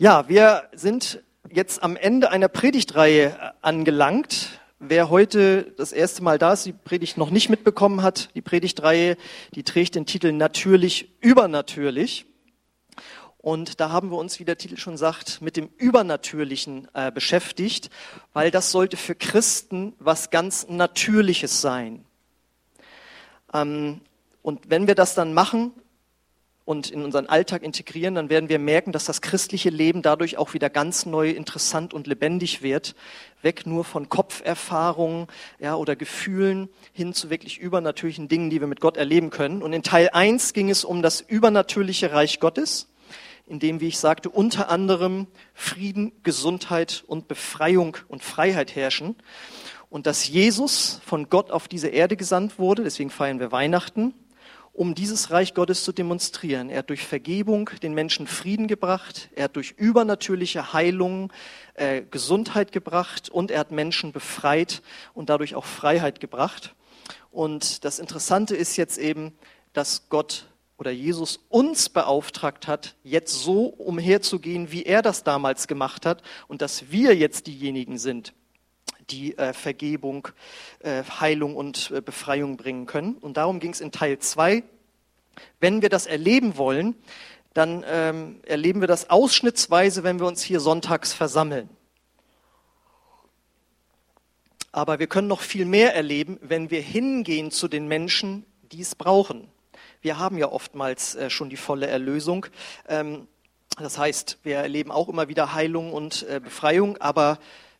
[0.00, 4.60] Ja, wir sind jetzt am Ende einer Predigtreihe angelangt.
[4.78, 9.16] Wer heute das erste Mal da ist, die Predigt noch nicht mitbekommen hat, die Predigtreihe,
[9.56, 12.26] die trägt den Titel Natürlich, übernatürlich.
[13.38, 17.90] Und da haben wir uns, wie der Titel schon sagt, mit dem Übernatürlichen äh, beschäftigt,
[18.32, 22.04] weil das sollte für Christen was ganz Natürliches sein.
[23.52, 24.00] Ähm,
[24.42, 25.72] und wenn wir das dann machen,
[26.68, 30.52] und in unseren Alltag integrieren, dann werden wir merken, dass das christliche Leben dadurch auch
[30.52, 32.94] wieder ganz neu interessant und lebendig wird.
[33.40, 35.28] Weg nur von Kopferfahrungen
[35.58, 39.62] ja, oder Gefühlen hin zu wirklich übernatürlichen Dingen, die wir mit Gott erleben können.
[39.62, 42.88] Und in Teil 1 ging es um das übernatürliche Reich Gottes,
[43.46, 49.16] in dem, wie ich sagte, unter anderem Frieden, Gesundheit und Befreiung und Freiheit herrschen.
[49.88, 54.12] Und dass Jesus von Gott auf diese Erde gesandt wurde, deswegen feiern wir Weihnachten,
[54.78, 56.70] um dieses Reich Gottes zu demonstrieren.
[56.70, 61.32] Er hat durch Vergebung den Menschen Frieden gebracht, er hat durch übernatürliche Heilung
[61.74, 64.82] äh, Gesundheit gebracht und er hat Menschen befreit
[65.14, 66.76] und dadurch auch Freiheit gebracht.
[67.32, 69.32] Und das Interessante ist jetzt eben,
[69.72, 70.46] dass Gott
[70.78, 76.62] oder Jesus uns beauftragt hat, jetzt so umherzugehen, wie er das damals gemacht hat und
[76.62, 78.32] dass wir jetzt diejenigen sind,
[79.10, 80.28] die äh, Vergebung,
[80.80, 83.14] äh, Heilung und äh, Befreiung bringen können.
[83.14, 84.62] Und darum ging es in Teil 2.
[85.60, 86.94] Wenn wir das erleben wollen,
[87.54, 91.68] dann ähm, erleben wir das ausschnittsweise, wenn wir uns hier sonntags versammeln.
[94.70, 98.94] Aber wir können noch viel mehr erleben, wenn wir hingehen zu den Menschen, die es
[98.94, 99.48] brauchen.
[100.02, 102.46] Wir haben ja oftmals äh, schon die volle Erlösung.
[102.86, 103.26] Ähm,
[103.78, 107.38] das heißt, wir erleben auch immer wieder Heilung und äh, Befreiung, aber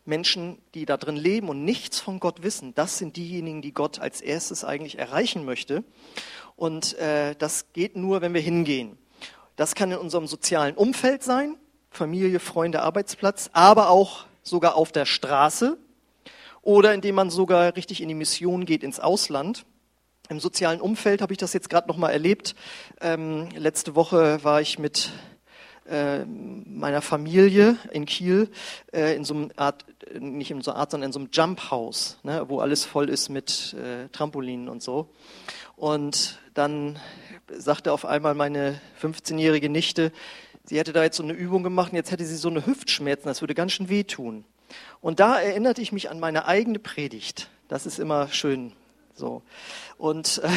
[0.08, 4.00] Menschen, die da drin leben und nichts von Gott wissen, das sind diejenigen, die Gott
[4.00, 5.84] als erstes eigentlich erreichen möchte.
[6.56, 8.98] Und äh, das geht nur, wenn wir hingehen.
[9.54, 11.56] Das kann in unserem sozialen Umfeld sein,
[11.90, 15.78] Familie, Freunde, Arbeitsplatz, aber auch sogar auf der Straße
[16.62, 19.64] oder indem man sogar richtig in die Mission geht ins Ausland.
[20.28, 22.54] Im sozialen Umfeld habe ich das jetzt gerade noch mal erlebt.
[23.00, 25.10] Ähm, letzte Woche war ich mit
[25.88, 28.50] äh, meiner Familie in Kiel
[28.92, 29.84] äh, in so einem Art,
[30.18, 33.08] nicht in so einer Art, sondern in so einem Jump House, ne, wo alles voll
[33.08, 35.08] ist mit äh, Trampolinen und so.
[35.76, 36.98] Und dann
[37.50, 40.12] sagte auf einmal meine 15-jährige Nichte,
[40.64, 43.26] sie hätte da jetzt so eine Übung gemacht und jetzt hätte sie so eine Hüftschmerzen,
[43.26, 44.44] das würde ganz schön wehtun.
[45.00, 47.48] Und da erinnerte ich mich an meine eigene Predigt.
[47.68, 48.72] Das ist immer schön
[49.14, 49.42] so.
[49.96, 50.48] Und, äh,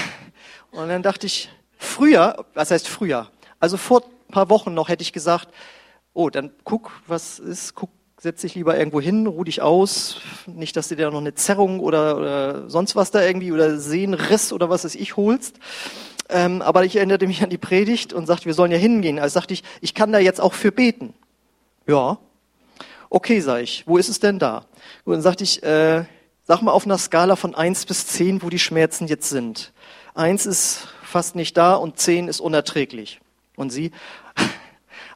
[0.78, 3.30] und dann dachte ich, früher, was heißt früher?
[3.60, 5.50] Also vor paar Wochen noch hätte ich gesagt,
[6.14, 10.76] oh, dann guck, was ist, guck, setz dich lieber irgendwo hin, ruh dich aus, nicht,
[10.76, 14.70] dass du dir noch eine Zerrung oder, oder sonst was da irgendwie oder Sehnenriss oder
[14.70, 15.58] was es ich holst.
[16.30, 19.20] Ähm, aber ich erinnerte mich an die Predigt und sagte, wir sollen ja hingehen.
[19.20, 21.14] Also sagte ich, ich kann da jetzt auch für beten.
[21.88, 22.20] Ja.
[23.10, 24.66] Okay, sag ich, wo ist es denn da?
[25.04, 26.06] Und dann sagte ich, äh,
[26.44, 29.74] sag mal auf einer Skala von eins bis zehn, wo die Schmerzen jetzt sind.
[30.14, 33.20] Eins ist fast nicht da und zehn ist unerträglich.
[33.58, 33.92] Und sie,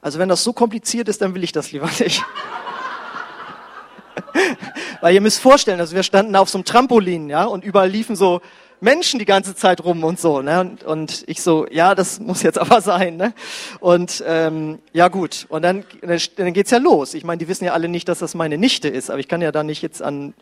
[0.05, 2.23] also wenn das so kompliziert ist, dann will ich das lieber nicht.
[5.01, 8.15] Weil ihr müsst vorstellen, also wir standen auf so einem Trampolin, ja, und überall liefen
[8.15, 8.41] so
[8.81, 10.41] Menschen die ganze Zeit rum und so.
[10.41, 10.59] Ne?
[10.59, 13.17] Und, und ich so, ja, das muss jetzt aber sein.
[13.17, 13.33] Ne?
[13.79, 17.13] Und ähm, ja gut, und dann, dann geht's ja los.
[17.13, 19.41] Ich meine, die wissen ja alle nicht, dass das meine Nichte ist, aber ich kann
[19.41, 20.33] ja da nicht jetzt an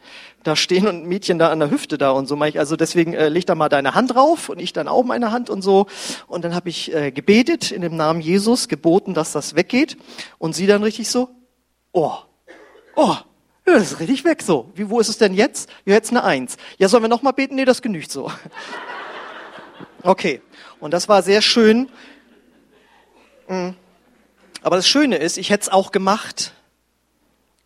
[0.44, 2.36] da stehen und ein Mädchen da an der Hüfte da und so.
[2.36, 5.50] Also deswegen äh, leg da mal deine Hand drauf und ich dann auch meine Hand
[5.50, 5.88] und so.
[6.28, 9.98] Und dann habe ich äh, gebetet in dem Namen Jesus, geboten, dass das weggeht.
[10.38, 11.30] Und sie dann richtig so,
[11.94, 12.14] oh,
[12.96, 13.16] oh,
[13.66, 14.72] ja, das ist richtig weg so.
[14.76, 15.70] Wie, wo ist es denn jetzt?
[15.86, 16.58] Ja, jetzt eine Eins.
[16.78, 17.56] Ja, sollen wir nochmal beten?
[17.56, 18.32] Nee, das genügt so.
[20.06, 20.42] Okay.
[20.82, 21.90] Und das war sehr schön.
[23.48, 23.70] Mm.
[24.62, 26.54] Aber das Schöne ist, ich hätte es auch gemacht,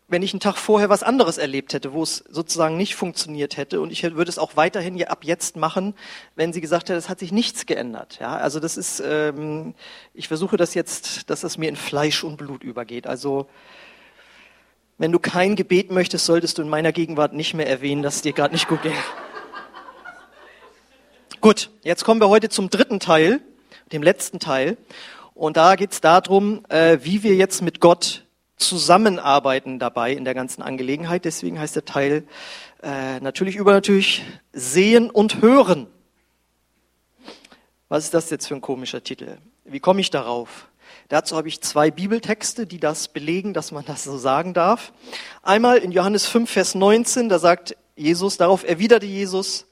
[0.07, 3.81] wenn ich einen Tag vorher was anderes erlebt hätte, wo es sozusagen nicht funktioniert hätte.
[3.81, 5.95] Und ich würde es auch weiterhin ab jetzt machen,
[6.35, 8.19] wenn sie gesagt hätte, es hat sich nichts geändert.
[8.19, 9.73] Ja, also das ist, ähm,
[10.13, 13.05] ich versuche das jetzt, dass es mir in Fleisch und Blut übergeht.
[13.07, 13.47] Also
[14.97, 18.21] wenn du kein Gebet möchtest, solltest du in meiner Gegenwart nicht mehr erwähnen, dass es
[18.23, 18.93] dir gerade nicht gut geht.
[21.41, 23.41] gut, jetzt kommen wir heute zum dritten Teil,
[23.91, 24.77] dem letzten Teil.
[25.33, 28.25] Und da geht es darum, äh, wie wir jetzt mit Gott
[28.57, 31.25] zusammenarbeiten dabei in der ganzen Angelegenheit.
[31.25, 32.23] Deswegen heißt der Teil
[32.81, 35.85] äh, natürlich übernatürlich sehen und hören.
[37.87, 39.37] Was ist das jetzt für ein komischer Titel?
[39.63, 40.67] Wie komme ich darauf?
[41.09, 44.91] Dazu habe ich zwei Bibeltexte, die das belegen, dass man das so sagen darf.
[45.41, 49.67] Einmal in Johannes 5, Vers 19, da sagt Jesus, darauf erwiderte Jesus,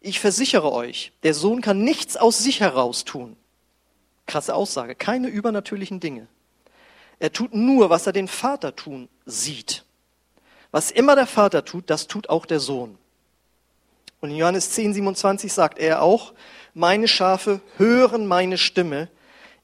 [0.00, 3.36] ich versichere euch, der Sohn kann nichts aus sich heraus tun.
[4.26, 6.26] Krasse Aussage, keine übernatürlichen Dinge.
[7.20, 9.84] Er tut nur, was er den Vater tun sieht.
[10.72, 12.96] Was immer der Vater tut, das tut auch der Sohn.
[14.20, 16.32] Und in Johannes 10, 27 sagt er auch,
[16.74, 19.08] meine Schafe hören meine Stimme,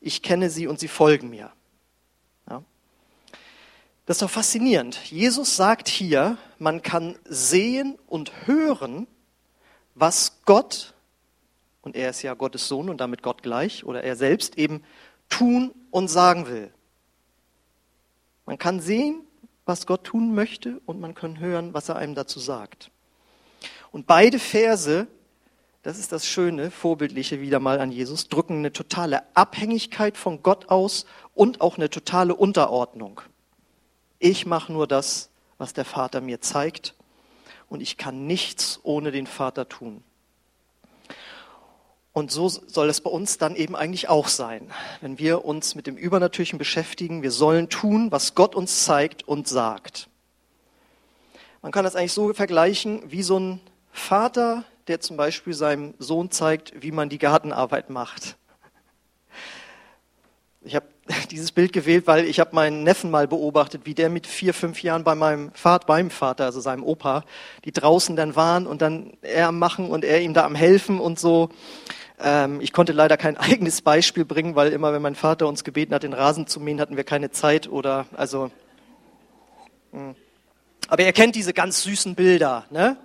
[0.07, 1.53] ich kenne sie und sie folgen mir.
[2.49, 2.63] Ja.
[4.07, 4.97] Das ist doch faszinierend.
[5.11, 9.09] Jesus sagt hier, man kann sehen und hören,
[9.97, 10.95] was Gott,
[11.83, 14.85] und er ist ja Gottes Sohn und damit Gott gleich, oder er selbst eben
[15.29, 16.73] tun und sagen will.
[18.45, 19.23] Man kann sehen,
[19.65, 22.93] was Gott tun möchte und man kann hören, was er einem dazu sagt.
[23.91, 25.09] Und beide Verse,
[25.87, 30.69] das ist das Schöne, vorbildliche wieder mal an Jesus, drücken eine totale Abhängigkeit von Gott
[30.69, 33.21] aus und auch eine totale Unterordnung.
[34.19, 36.97] Ich mache nur das, was der Vater mir zeigt
[37.69, 40.03] und ich kann nichts ohne den Vater tun.
[42.13, 44.73] Und so soll es bei uns dann eben eigentlich auch sein,
[45.03, 47.23] wenn wir uns mit dem Übernatürlichen beschäftigen.
[47.23, 50.09] Wir sollen tun, was Gott uns zeigt und sagt.
[51.63, 53.61] Man kann das eigentlich so vergleichen wie so ein
[53.93, 58.37] Vater, der zum Beispiel seinem Sohn zeigt, wie man die Gartenarbeit macht.
[60.63, 60.87] Ich habe
[61.31, 64.83] dieses Bild gewählt, weil ich habe meinen Neffen mal beobachtet, wie der mit vier, fünf
[64.83, 67.25] Jahren bei meinem Vater, beim Vater, also seinem Opa,
[67.65, 71.01] die draußen dann waren und dann er am Machen und er ihm da am Helfen
[71.01, 71.51] und so.
[72.19, 75.95] Ähm, ich konnte leider kein eigenes Beispiel bringen, weil immer, wenn mein Vater uns gebeten
[75.95, 78.51] hat, den Rasen zu mähen, hatten wir keine Zeit oder also.
[79.93, 80.15] Hm.
[80.89, 82.97] Aber er kennt diese ganz süßen Bilder, ne?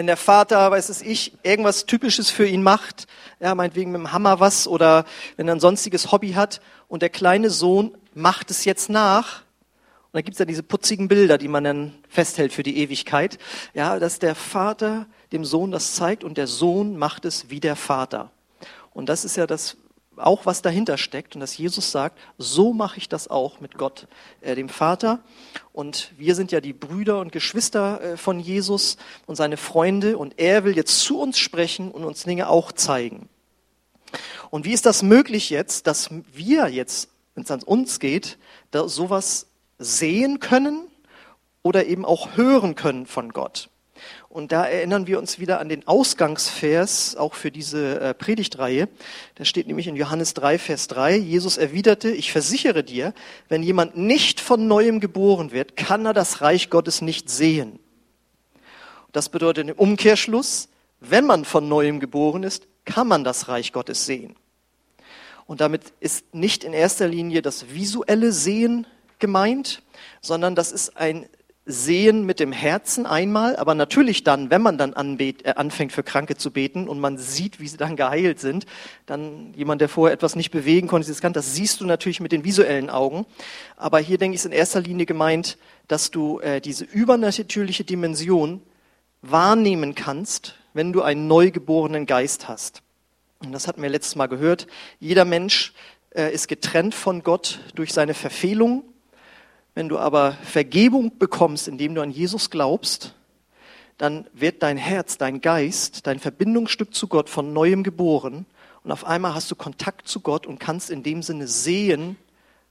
[0.00, 3.06] Wenn der Vater, weiß es ich, irgendwas Typisches für ihn macht,
[3.38, 5.04] ja, meinetwegen mit dem Hammer was oder
[5.36, 9.42] wenn er ein sonstiges Hobby hat und der kleine Sohn macht es jetzt nach.
[10.04, 13.36] Und da gibt es ja diese putzigen Bilder, die man dann festhält für die Ewigkeit.
[13.74, 17.76] Ja, dass der Vater dem Sohn das zeigt und der Sohn macht es wie der
[17.76, 18.30] Vater.
[18.94, 19.76] Und das ist ja das
[20.20, 24.06] auch was dahinter steckt und dass Jesus sagt, so mache ich das auch mit Gott,
[24.40, 25.20] äh, dem Vater.
[25.72, 28.96] Und wir sind ja die Brüder und Geschwister äh, von Jesus
[29.26, 33.28] und seine Freunde und er will jetzt zu uns sprechen und uns Dinge auch zeigen.
[34.50, 38.38] Und wie ist das möglich jetzt, dass wir jetzt, wenn es an uns geht,
[38.70, 39.46] da sowas
[39.78, 40.88] sehen können
[41.62, 43.68] oder eben auch hören können von Gott?
[44.32, 48.88] Und da erinnern wir uns wieder an den Ausgangsvers, auch für diese äh, Predigtreihe.
[49.34, 53.12] Da steht nämlich in Johannes 3, Vers 3, Jesus erwiderte, ich versichere dir,
[53.48, 57.80] wenn jemand nicht von neuem geboren wird, kann er das Reich Gottes nicht sehen.
[59.10, 60.68] Das bedeutet im Umkehrschluss,
[61.00, 64.36] wenn man von neuem geboren ist, kann man das Reich Gottes sehen.
[65.46, 68.86] Und damit ist nicht in erster Linie das visuelle Sehen
[69.18, 69.82] gemeint,
[70.20, 71.28] sondern das ist ein
[71.72, 76.02] sehen mit dem Herzen einmal, aber natürlich dann, wenn man dann anbet, äh, anfängt für
[76.02, 78.66] Kranke zu beten und man sieht, wie sie dann geheilt sind,
[79.06, 82.32] dann jemand, der vorher etwas nicht bewegen konnte, das, kann, das siehst du natürlich mit
[82.32, 83.26] den visuellen Augen.
[83.76, 85.58] Aber hier denke ich, ist in erster Linie gemeint,
[85.88, 88.62] dass du äh, diese übernatürliche Dimension
[89.22, 92.82] wahrnehmen kannst, wenn du einen neugeborenen Geist hast.
[93.40, 94.66] Und das hatten wir letztes Mal gehört.
[94.98, 95.72] Jeder Mensch
[96.10, 98.84] äh, ist getrennt von Gott durch seine Verfehlung
[99.74, 103.14] wenn du aber Vergebung bekommst, indem du an Jesus glaubst,
[103.98, 108.46] dann wird dein Herz, dein Geist, dein Verbindungsstück zu Gott von neuem geboren
[108.82, 112.16] und auf einmal hast du Kontakt zu Gott und kannst in dem Sinne sehen,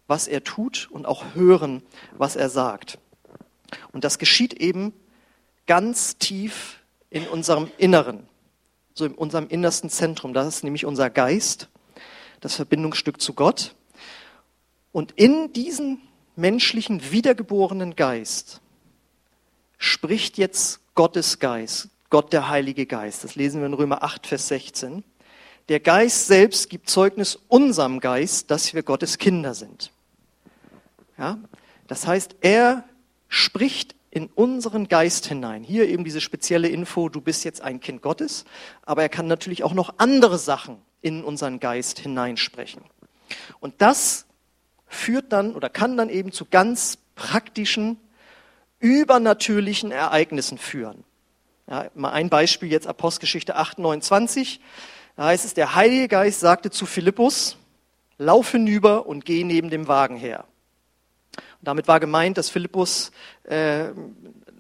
[0.08, 1.84] was er tut und auch hören,
[2.18, 2.98] was er sagt.
[3.92, 4.94] Und das geschieht eben
[5.68, 6.80] ganz tief
[7.12, 8.28] in unserem Inneren,
[8.96, 10.34] so in unserem innersten Zentrum.
[10.34, 11.70] Das ist nämlich unser Geist,
[12.42, 13.76] das Verbindungsstück zu Gott.
[14.92, 16.02] Und in diesen
[16.40, 18.62] menschlichen wiedergeborenen Geist
[19.78, 23.24] spricht jetzt Gottes Geist, Gott der Heilige Geist.
[23.24, 25.04] Das lesen wir in Römer 8, Vers 16.
[25.70, 29.92] Der Geist selbst gibt Zeugnis unserem Geist, dass wir Gottes Kinder sind.
[31.18, 31.38] Ja?
[31.88, 32.86] Das heißt, er
[33.28, 35.64] spricht in unseren Geist hinein.
[35.64, 38.46] Hier eben diese spezielle Info, du bist jetzt ein Kind Gottes,
[38.84, 42.82] aber er kann natürlich auch noch andere Sachen in unseren Geist hineinsprechen.
[43.60, 44.26] Und das
[44.90, 47.98] führt dann oder kann dann eben zu ganz praktischen,
[48.80, 51.04] übernatürlichen Ereignissen führen.
[51.70, 54.60] Ja, mal ein Beispiel jetzt Apostelgeschichte 8, 29.
[55.16, 57.58] Da heißt es, der Heilige Geist sagte zu Philippus,
[58.18, 60.46] lauf hinüber und geh neben dem Wagen her.
[61.36, 63.12] Und damit war gemeint, dass Philippus
[63.44, 63.90] äh,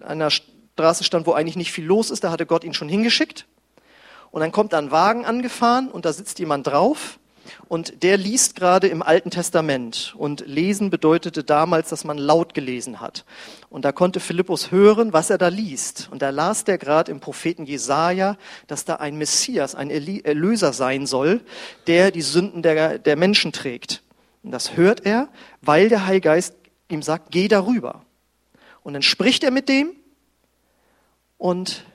[0.01, 2.24] an einer Straße stand, wo eigentlich nicht viel los ist.
[2.24, 3.45] Da hatte Gott ihn schon hingeschickt.
[4.31, 7.19] Und dann kommt ein Wagen angefahren und da sitzt jemand drauf
[7.68, 10.13] und der liest gerade im Alten Testament.
[10.18, 13.25] Und lesen bedeutete damals, dass man laut gelesen hat.
[13.70, 16.10] Und da konnte Philippus hören, was er da liest.
[16.12, 18.38] Und da las der gerade im Propheten Jesaja,
[18.68, 21.41] dass da ein Messias, ein Erlöser sein soll,
[21.88, 24.03] der die Sünden der, der Menschen trägt.
[24.44, 25.29] Und das hört er,
[25.62, 26.56] weil der Heilige Geist
[26.88, 28.03] ihm sagt, geh darüber.
[28.84, 29.91] Und dann spricht er mit dem
[31.38, 31.86] und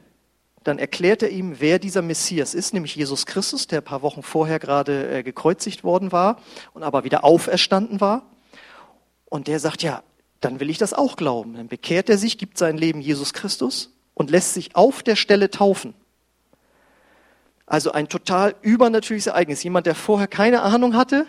[0.64, 4.22] dann erklärt er ihm, wer dieser Messias ist, nämlich Jesus Christus, der ein paar Wochen
[4.22, 6.40] vorher gerade äh, gekreuzigt worden war
[6.72, 8.30] und aber wieder auferstanden war.
[9.26, 10.02] Und der sagt, ja,
[10.40, 11.54] dann will ich das auch glauben.
[11.54, 15.50] Dann bekehrt er sich, gibt sein Leben Jesus Christus und lässt sich auf der Stelle
[15.50, 15.94] taufen.
[17.66, 19.62] Also ein total übernatürliches Ereignis.
[19.62, 21.26] Jemand, der vorher keine Ahnung hatte,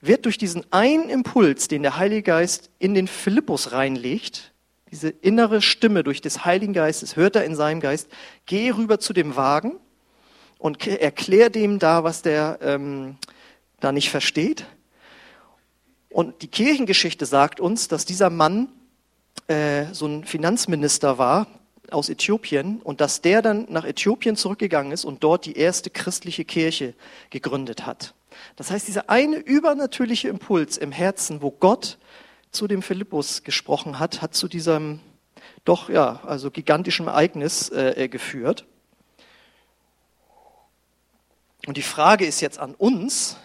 [0.00, 4.53] wird durch diesen einen Impuls, den der Heilige Geist in den Philippus reinlegt,
[4.94, 8.08] diese innere Stimme durch des Heiligen Geistes, hört er in seinem Geist,
[8.46, 9.80] geh rüber zu dem Wagen
[10.56, 13.16] und erklär dem da, was der ähm,
[13.80, 14.66] da nicht versteht.
[16.10, 18.68] Und die Kirchengeschichte sagt uns, dass dieser Mann
[19.48, 21.48] äh, so ein Finanzminister war
[21.90, 26.44] aus Äthiopien und dass der dann nach Äthiopien zurückgegangen ist und dort die erste christliche
[26.44, 26.94] Kirche
[27.30, 28.14] gegründet hat.
[28.54, 31.98] Das heißt, dieser eine übernatürliche Impuls im Herzen, wo Gott
[32.54, 35.00] zu dem Philippus gesprochen hat, hat zu diesem
[35.64, 38.66] doch ja, also gigantischen Ereignis äh, geführt.
[41.66, 43.38] Und die Frage ist jetzt an uns,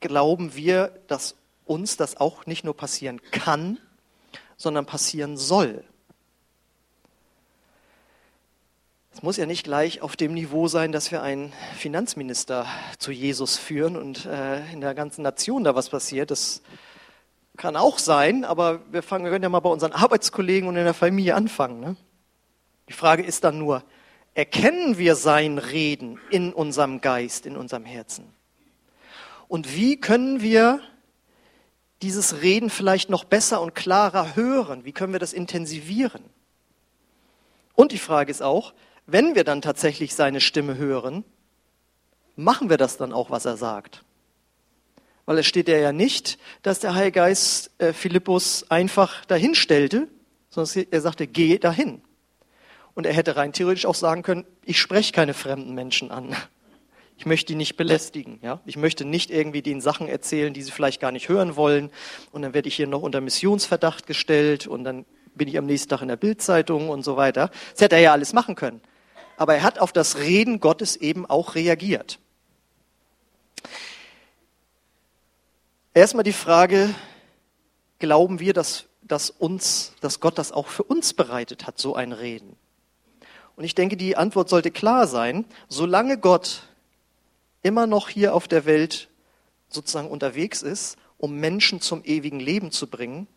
[0.00, 3.78] glauben wir, dass uns das auch nicht nur passieren kann,
[4.56, 5.84] sondern passieren soll?
[9.12, 12.66] Es muss ja nicht gleich auf dem Niveau sein, dass wir einen Finanzminister
[12.98, 16.32] zu Jesus führen und äh, in der ganzen Nation da was passiert.
[16.32, 16.62] Das
[17.56, 20.84] kann auch sein, aber wir, fangen, wir können ja mal bei unseren Arbeitskollegen und in
[20.84, 21.80] der Familie anfangen.
[21.80, 21.96] Ne?
[22.88, 23.84] Die Frage ist dann nur,
[24.34, 28.26] erkennen wir sein Reden in unserem Geist, in unserem Herzen?
[29.48, 30.80] Und wie können wir
[32.02, 34.84] dieses Reden vielleicht noch besser und klarer hören?
[34.84, 36.24] Wie können wir das intensivieren?
[37.74, 38.74] Und die Frage ist auch,
[39.06, 41.24] wenn wir dann tatsächlich seine Stimme hören,
[42.36, 44.04] machen wir das dann auch, was er sagt?
[45.26, 50.08] Weil es steht ja nicht, dass der Heilige Geist äh, Philippus einfach dahin stellte,
[50.50, 52.02] sondern er sagte, geh dahin.
[52.94, 56.34] Und er hätte rein theoretisch auch sagen können, ich spreche keine fremden Menschen an.
[57.16, 58.40] Ich möchte die nicht belästigen.
[58.42, 58.60] Ja?
[58.66, 61.90] Ich möchte nicht irgendwie den Sachen erzählen, die sie vielleicht gar nicht hören wollen.
[62.32, 65.90] Und dann werde ich hier noch unter Missionsverdacht gestellt und dann bin ich am nächsten
[65.90, 67.52] Tag in der Bildzeitung und so weiter.
[67.70, 68.80] Das hätte er ja alles machen können.
[69.36, 72.18] Aber er hat auf das Reden Gottes eben auch reagiert.
[75.96, 76.92] Erstmal die Frage,
[78.00, 82.10] glauben wir, dass, dass, uns, dass Gott das auch für uns bereitet hat, so ein
[82.10, 82.56] Reden?
[83.54, 86.64] Und ich denke, die Antwort sollte klar sein, solange Gott
[87.62, 89.08] immer noch hier auf der Welt
[89.68, 93.28] sozusagen unterwegs ist, um Menschen zum ewigen Leben zu bringen,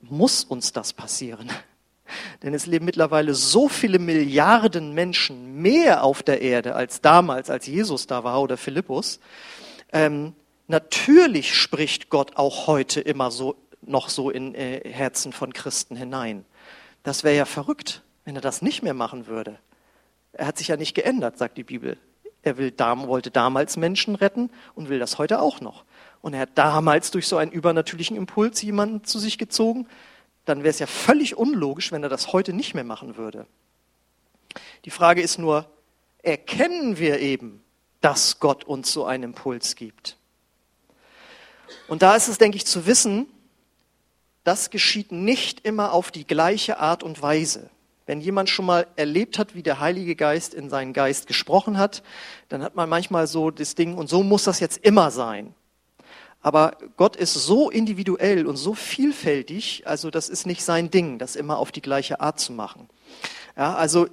[0.00, 1.50] muss uns das passieren.
[2.44, 7.66] Denn es leben mittlerweile so viele Milliarden Menschen mehr auf der Erde als damals, als
[7.66, 9.18] Jesus da war oder Philippus.
[9.92, 10.34] Ähm,
[10.70, 16.44] Natürlich spricht Gott auch heute immer so, noch so in äh, Herzen von Christen hinein.
[17.02, 19.58] Das wäre ja verrückt, wenn er das nicht mehr machen würde.
[20.32, 21.98] Er hat sich ja nicht geändert, sagt die Bibel.
[22.42, 25.84] Er will, wollte damals Menschen retten und will das heute auch noch.
[26.22, 29.88] Und er hat damals durch so einen übernatürlichen Impuls jemanden zu sich gezogen.
[30.44, 33.48] Dann wäre es ja völlig unlogisch, wenn er das heute nicht mehr machen würde.
[34.84, 35.68] Die Frage ist nur,
[36.22, 37.60] erkennen wir eben,
[38.00, 40.16] dass Gott uns so einen Impuls gibt?
[41.88, 43.26] Und da ist es, denke ich, zu wissen,
[44.44, 47.70] das geschieht nicht immer auf die gleiche Art und Weise.
[48.06, 52.02] Wenn jemand schon mal erlebt hat, wie der Heilige Geist in seinen Geist gesprochen hat,
[52.48, 55.54] dann hat man manchmal so das Ding, und so muss das jetzt immer sein.
[56.42, 61.36] Aber Gott ist so individuell und so vielfältig, also das ist nicht sein Ding, das
[61.36, 62.88] immer auf die gleiche Art zu machen.
[63.56, 64.08] Ja, also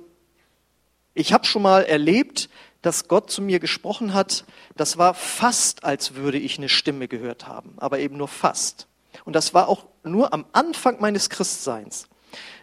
[1.13, 2.49] ich habe schon mal erlebt,
[2.87, 4.45] dass Gott zu mir gesprochen hat,
[4.77, 8.87] das war fast, als würde ich eine Stimme gehört haben, aber eben nur fast.
[9.25, 12.07] Und das war auch nur am Anfang meines Christseins.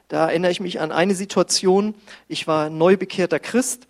[0.09, 1.95] Da erinnere ich mich an eine Situation,
[2.27, 3.87] ich war neu bekehrter Christ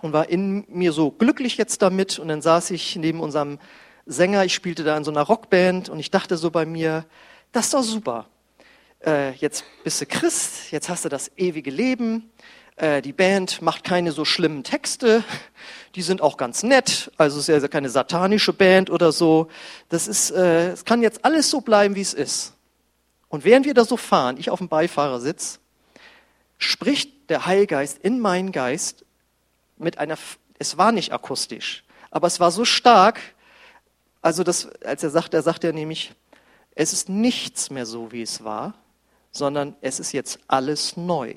[0.00, 3.58] und war in mir so glücklich jetzt damit und dann saß ich neben unserem
[4.06, 7.04] Sänger, ich spielte da in so einer Rockband und ich dachte so bei mir,
[7.52, 8.26] das ist doch super.
[9.04, 12.30] Äh, jetzt bist du Christ, jetzt hast du das ewige Leben,
[12.76, 15.24] äh, die Band macht keine so schlimmen Texte.
[15.94, 17.10] Die sind auch ganz nett.
[17.16, 19.48] Also es ist ja keine satanische Band oder so.
[19.88, 22.54] Das ist, äh, es kann jetzt alles so bleiben, wie es ist.
[23.28, 25.58] Und während wir da so fahren, ich auf dem Beifahrersitz,
[26.58, 29.04] spricht der Heilgeist in meinen Geist
[29.78, 30.16] mit einer,
[30.58, 33.20] es war nicht akustisch, aber es war so stark,
[34.22, 36.14] also das, als er sagt, er sagt er nämlich,
[36.74, 38.74] es ist nichts mehr so, wie es war,
[39.32, 41.34] sondern es ist jetzt alles neu.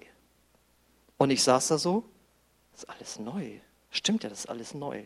[1.20, 2.06] Und ich saß da so,
[2.72, 3.60] das ist alles neu.
[3.92, 5.04] Stimmt ja, das ist alles neu.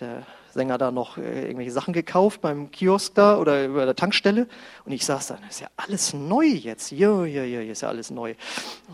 [0.00, 4.48] Der Sänger da noch äh, irgendwelche Sachen gekauft beim Kiosk da oder über der Tankstelle.
[4.86, 6.92] Und ich saß da, das ist ja alles neu jetzt.
[6.92, 8.34] Ja, ja, ja, ist ja alles neu.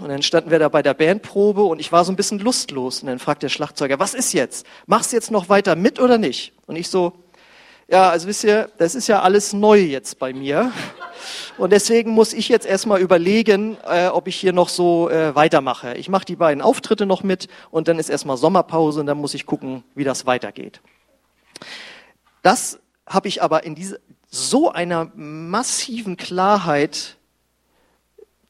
[0.01, 3.01] Und dann standen wir da bei der Bandprobe und ich war so ein bisschen lustlos.
[3.03, 4.67] Und dann fragt der Schlagzeuger, was ist jetzt?
[4.87, 6.53] Machst du jetzt noch weiter mit oder nicht?
[6.67, 7.13] Und ich so,
[7.89, 10.73] ja, also wisst ihr, das ist ja alles neu jetzt bei mir.
[11.57, 15.95] Und deswegen muss ich jetzt erstmal überlegen, äh, ob ich hier noch so äh, weitermache.
[15.95, 19.35] Ich mache die beiden Auftritte noch mit und dann ist erstmal Sommerpause und dann muss
[19.35, 20.81] ich gucken, wie das weitergeht.
[22.43, 27.17] Das habe ich aber in diese, so einer massiven Klarheit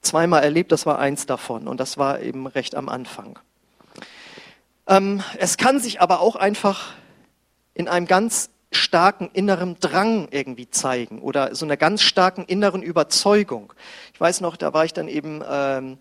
[0.03, 0.73] zweimal erlebt.
[0.73, 3.39] Das war eins davon und das war eben recht am Anfang.
[4.89, 6.93] Ähm, es kann sich aber auch einfach
[7.75, 13.73] in einem ganz starken inneren Drang irgendwie zeigen oder so einer ganz starken inneren Überzeugung.
[14.13, 15.99] Ich weiß noch, da war ich dann eben ähm,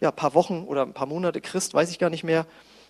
[0.00, 2.46] ja, ein paar Wochen oder ein paar Monate Christ, weiß ich gar nicht mehr.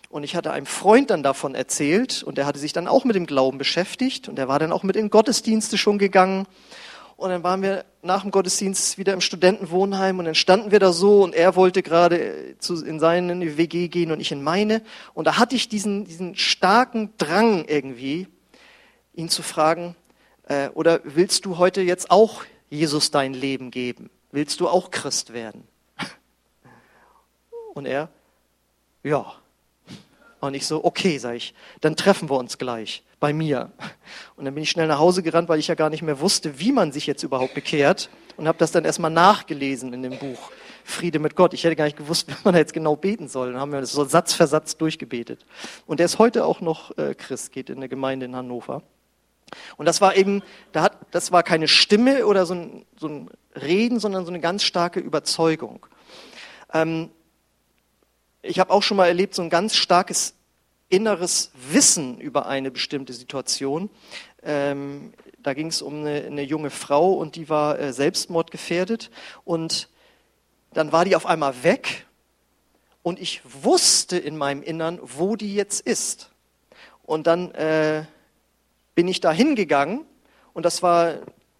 [0.09, 3.15] Und ich hatte einem Freund dann davon erzählt und der hatte sich dann auch mit
[3.15, 6.47] dem Glauben beschäftigt und der war dann auch mit in Gottesdienste schon gegangen.
[7.15, 10.93] Und dann waren wir nach dem Gottesdienst wieder im Studentenwohnheim und dann standen wir da
[10.93, 14.81] so und er wollte gerade in seine WG gehen und ich in meine.
[15.13, 18.27] Und da hatte ich diesen, diesen starken Drang irgendwie,
[19.19, 19.95] ihn zu fragen,
[20.47, 24.09] äh, oder willst du heute jetzt auch Jesus dein Leben geben?
[24.31, 25.67] Willst du auch Christ werden?
[27.73, 28.09] Und er,
[29.03, 29.33] ja.
[30.39, 33.71] Und ich so, okay, sag ich, dann treffen wir uns gleich bei mir.
[34.37, 36.59] Und dann bin ich schnell nach Hause gerannt, weil ich ja gar nicht mehr wusste,
[36.59, 40.51] wie man sich jetzt überhaupt bekehrt und habe das dann erstmal nachgelesen in dem Buch
[40.85, 41.53] Friede mit Gott.
[41.53, 43.51] Ich hätte gar nicht gewusst, wie man da jetzt genau beten soll.
[43.51, 45.45] Dann haben wir das so Satz für Satz durchgebetet.
[45.85, 48.81] Und er ist heute auch noch äh, Christ, geht in der Gemeinde in Hannover.
[49.77, 50.41] Und das war eben,
[50.71, 54.39] da hat, das war keine Stimme oder so ein, so ein Reden, sondern so eine
[54.39, 55.85] ganz starke Überzeugung.
[56.73, 57.09] Ähm,
[58.41, 60.35] ich habe auch schon mal erlebt, so ein ganz starkes
[60.89, 63.89] inneres Wissen über eine bestimmte Situation.
[64.43, 69.11] Ähm, da ging es um eine, eine, junge Frau und die war äh, selbstmordgefährdet
[69.45, 69.89] und
[70.73, 72.05] dann war die auf einmal weg
[73.03, 76.31] und ich wusste in meinem Innern, wo die jetzt ist.
[77.03, 78.03] Und dann äh,
[78.99, 80.01] bin ich da hingegangen
[80.51, 81.19] und das war,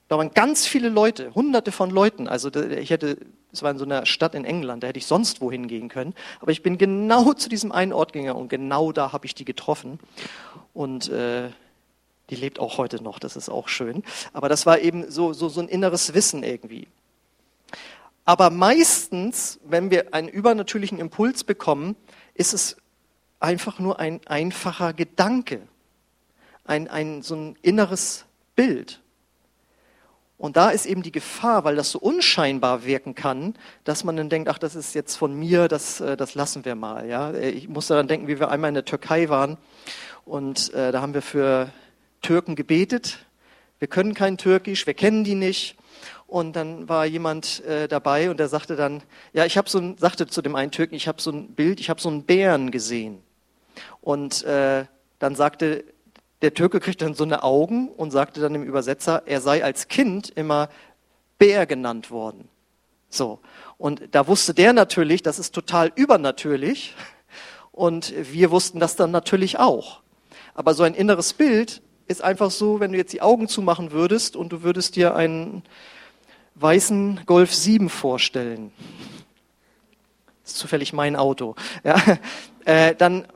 [0.10, 2.28] da waren ganz viele Leute, hunderte von Leuten.
[2.28, 3.17] Also ich hätte,
[3.54, 6.13] es war in so einer Stadt in England, da hätte ich sonst wohin gehen können.
[6.41, 9.45] Aber ich bin genau zu diesem einen Ort gegangen und genau da habe ich die
[9.45, 10.02] getroffen.
[10.73, 11.47] Und äh,
[12.30, 14.04] die lebt auch heute noch, das ist auch schön.
[14.34, 16.89] Aber das war eben so, so, so ein inneres Wissen irgendwie.
[18.25, 21.95] Aber meistens, wenn wir einen übernatürlichen Impuls bekommen,
[22.34, 22.75] ist es
[23.39, 25.69] einfach nur ein einfacher Gedanke
[26.70, 29.02] ein, ein, so ein inneres Bild.
[30.38, 34.30] Und da ist eben die Gefahr, weil das so unscheinbar wirken kann, dass man dann
[34.30, 37.10] denkt, ach, das ist jetzt von mir, das, äh, das lassen wir mal.
[37.10, 37.34] Ja?
[37.34, 39.58] Ich muss daran denken, wie wir einmal in der Türkei waren
[40.24, 41.72] und äh, da haben wir für
[42.22, 43.20] Türken gebetet.
[43.80, 45.76] Wir können kein Türkisch, wir kennen die nicht.
[46.28, 49.02] Und dann war jemand äh, dabei und der sagte dann,
[49.34, 51.80] ja, ich habe so ein, sagte zu dem einen Türken, ich habe so ein Bild,
[51.80, 53.24] ich habe so einen Bären gesehen.
[54.00, 54.86] Und äh,
[55.18, 55.84] dann sagte
[56.41, 59.88] der Türke kriegte dann so eine Augen und sagte dann dem Übersetzer, er sei als
[59.88, 60.69] Kind immer
[61.38, 62.49] Bär genannt worden.
[63.10, 63.39] So.
[63.78, 66.95] Und da wusste der natürlich, das ist total übernatürlich.
[67.71, 70.02] Und wir wussten das dann natürlich auch.
[70.54, 74.36] Aber so ein inneres Bild ist einfach so, wenn du jetzt die Augen zumachen würdest
[74.36, 75.63] und du würdest dir einen
[76.56, 78.71] weißen Golf 7 vorstellen.
[80.43, 81.56] Das ist zufällig mein Auto.
[81.84, 82.02] Ja,
[82.65, 83.28] äh, dann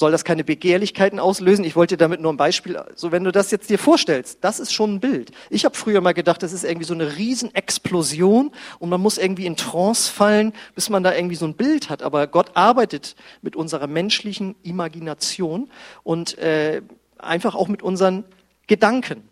[0.00, 1.64] soll das keine Begehrlichkeiten auslösen?
[1.64, 4.72] Ich wollte damit nur ein Beispiel, so wenn du das jetzt dir vorstellst, das ist
[4.72, 5.30] schon ein Bild.
[5.50, 9.46] Ich habe früher mal gedacht, das ist irgendwie so eine Riesenexplosion und man muss irgendwie
[9.46, 12.02] in Trance fallen, bis man da irgendwie so ein Bild hat.
[12.02, 15.70] Aber Gott arbeitet mit unserer menschlichen Imagination
[16.02, 16.82] und äh,
[17.18, 18.24] einfach auch mit unseren
[18.66, 19.28] Gedanken.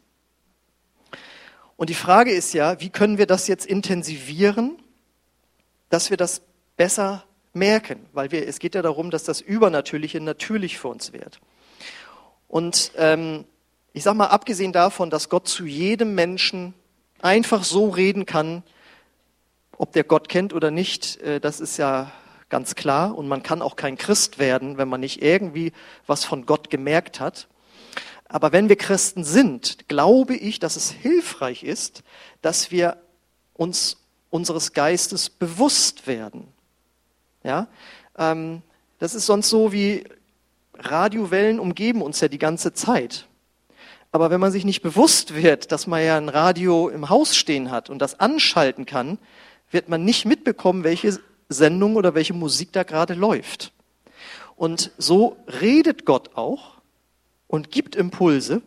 [1.77, 4.77] Und die Frage ist ja, wie können wir das jetzt intensivieren,
[5.89, 6.43] dass wir das
[6.77, 11.41] besser merken, weil wir, es geht ja darum, dass das Übernatürliche natürlich für uns wird.
[12.47, 13.45] Und ähm,
[13.93, 16.75] ich sage mal, abgesehen davon, dass Gott zu jedem Menschen
[17.21, 18.63] einfach so reden kann,
[19.77, 22.13] ob der Gott kennt oder nicht, äh, das ist ja
[22.49, 23.17] ganz klar.
[23.17, 25.73] Und man kann auch kein Christ werden, wenn man nicht irgendwie
[26.07, 27.49] was von Gott gemerkt hat.
[28.29, 32.03] Aber wenn wir Christen sind, glaube ich, dass es hilfreich ist,
[32.43, 32.99] dass wir
[33.55, 33.97] uns
[34.31, 36.53] unseres Geistes bewusst werden.
[37.43, 37.69] Ja?
[38.17, 38.63] Ähm,
[38.99, 40.05] das ist sonst so wie
[40.75, 43.27] Radiowellen umgeben uns ja die ganze Zeit.
[44.11, 47.71] Aber wenn man sich nicht bewusst wird, dass man ja ein Radio im Haus stehen
[47.71, 49.19] hat und das anschalten kann,
[49.71, 53.73] wird man nicht mitbekommen, welche Sendung oder welche Musik da gerade läuft.
[54.57, 56.79] Und so redet Gott auch,
[57.49, 58.63] und gibt Impulse,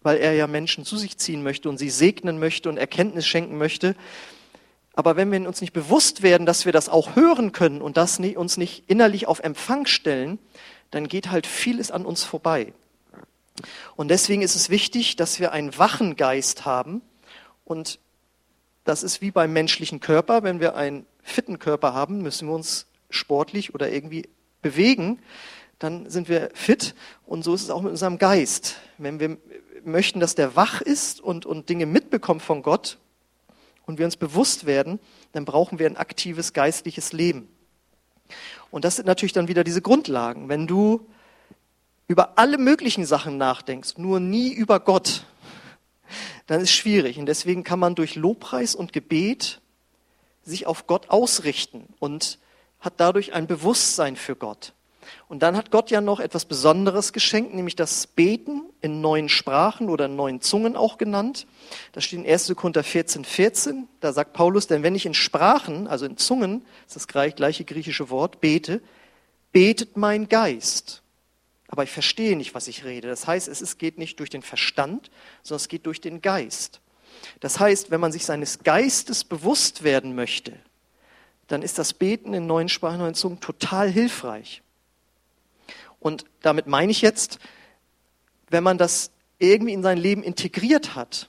[0.00, 3.56] weil er ja Menschen zu sich ziehen möchte und sie segnen möchte und Erkenntnis schenken
[3.56, 3.94] möchte.
[4.94, 8.18] Aber wenn wir uns nicht bewusst werden, dass wir das auch hören können und das
[8.18, 10.38] uns nicht innerlich auf Empfang stellen,
[10.90, 12.74] dann geht halt vieles an uns vorbei.
[13.96, 17.02] Und deswegen ist es wichtig, dass wir einen wachen Geist haben.
[17.64, 17.98] Und
[18.84, 20.42] das ist wie beim menschlichen Körper.
[20.42, 24.28] Wenn wir einen fitten Körper haben, müssen wir uns sportlich oder irgendwie
[24.60, 25.20] bewegen.
[25.78, 26.94] Dann sind wir fit.
[27.24, 28.76] Und so ist es auch mit unserem Geist.
[28.98, 29.38] Wenn wir
[29.84, 32.98] möchten, dass der wach ist und, und Dinge mitbekommt von Gott
[33.86, 35.00] und wir uns bewusst werden,
[35.32, 37.48] dann brauchen wir ein aktives geistliches Leben.
[38.70, 40.48] Und das sind natürlich dann wieder diese Grundlagen.
[40.48, 41.06] Wenn du
[42.08, 45.24] über alle möglichen Sachen nachdenkst, nur nie über Gott,
[46.46, 47.18] dann ist schwierig.
[47.18, 49.60] Und deswegen kann man durch Lobpreis und Gebet
[50.42, 52.38] sich auf Gott ausrichten und
[52.80, 54.74] hat dadurch ein Bewusstsein für Gott.
[55.28, 59.88] Und dann hat Gott ja noch etwas Besonderes geschenkt, nämlich das Beten in neuen Sprachen
[59.88, 61.46] oder in neuen Zungen auch genannt.
[61.92, 62.52] Das steht in 1.
[62.56, 63.88] Korinther 14, 14.
[64.00, 67.64] Da sagt Paulus, denn wenn ich in Sprachen, also in Zungen, das ist das gleiche
[67.64, 68.82] griechische Wort, bete,
[69.52, 71.02] betet mein Geist.
[71.68, 73.08] Aber ich verstehe nicht, was ich rede.
[73.08, 75.10] Das heißt, es geht nicht durch den Verstand,
[75.42, 76.80] sondern es geht durch den Geist.
[77.40, 80.52] Das heißt, wenn man sich seines Geistes bewusst werden möchte,
[81.48, 84.62] dann ist das Beten in neuen Sprachen, neuen Zungen total hilfreich.
[86.02, 87.38] Und damit meine ich jetzt,
[88.48, 91.28] wenn man das irgendwie in sein Leben integriert hat,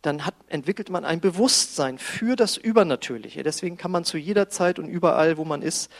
[0.00, 3.42] dann hat, entwickelt man ein Bewusstsein für das Übernatürliche.
[3.42, 5.90] Deswegen kann man zu jeder Zeit und überall, wo man ist,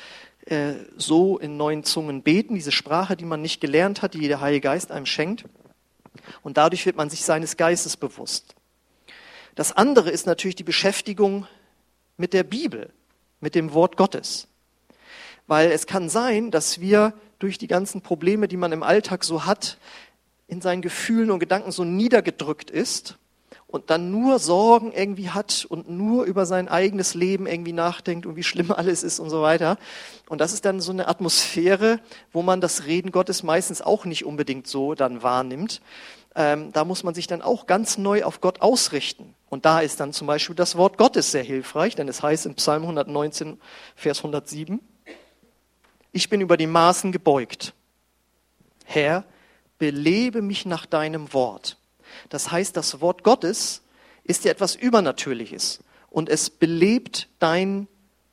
[0.47, 4.41] äh, so in neuen Zungen beten, diese Sprache, die man nicht gelernt hat, die der
[4.41, 5.45] Heilige Geist einem schenkt.
[6.43, 8.55] Und dadurch wird man sich seines Geistes bewusst.
[9.57, 11.47] Das andere ist natürlich die Beschäftigung
[12.17, 12.91] mit der Bibel,
[13.41, 14.49] mit dem Wort Gottes.
[15.47, 19.47] Weil es kann sein, dass wir durch die ganzen Probleme, die man im Alltag so
[19.47, 19.79] hat,
[20.47, 23.19] in seinen Gefühlen und Gedanken so niedergedrückt ist
[23.75, 28.37] und dann nur Sorgen irgendwie hat und nur über sein eigenes Leben irgendwie nachdenkt und
[28.37, 29.79] wie schlimm alles ist und so weiter.
[30.29, 31.99] Und das ist dann so eine Atmosphäre,
[32.33, 35.81] wo man das Reden Gottes meistens auch nicht unbedingt so dann wahrnimmt.
[36.37, 39.35] Ähm, da muss man sich dann auch ganz neu auf Gott ausrichten.
[39.51, 42.55] Und da ist dann zum Beispiel das Wort Gottes sehr hilfreich, denn es heißt in
[42.55, 43.59] Psalm 119,
[43.97, 44.81] Vers 107,
[46.15, 47.75] ich bin über die Maßen gebeugt.
[48.85, 49.25] Herr,
[49.79, 51.77] belebe mich nach deinem Wort.
[52.29, 53.83] Das heißt, das Wort Gottes
[54.23, 57.89] ist ja etwas Übernatürliches und es belebt dein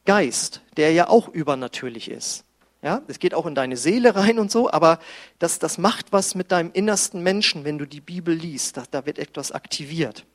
[0.06, 2.46] Geist, der ja auch übernatürlich ist.
[2.84, 5.00] Ja, es geht auch in deine Seele rein und so, aber
[5.38, 8.78] das, das macht was mit deinem innersten Menschen, wenn du die Bibel liest.
[8.78, 10.26] Da, da wird etwas aktiviert.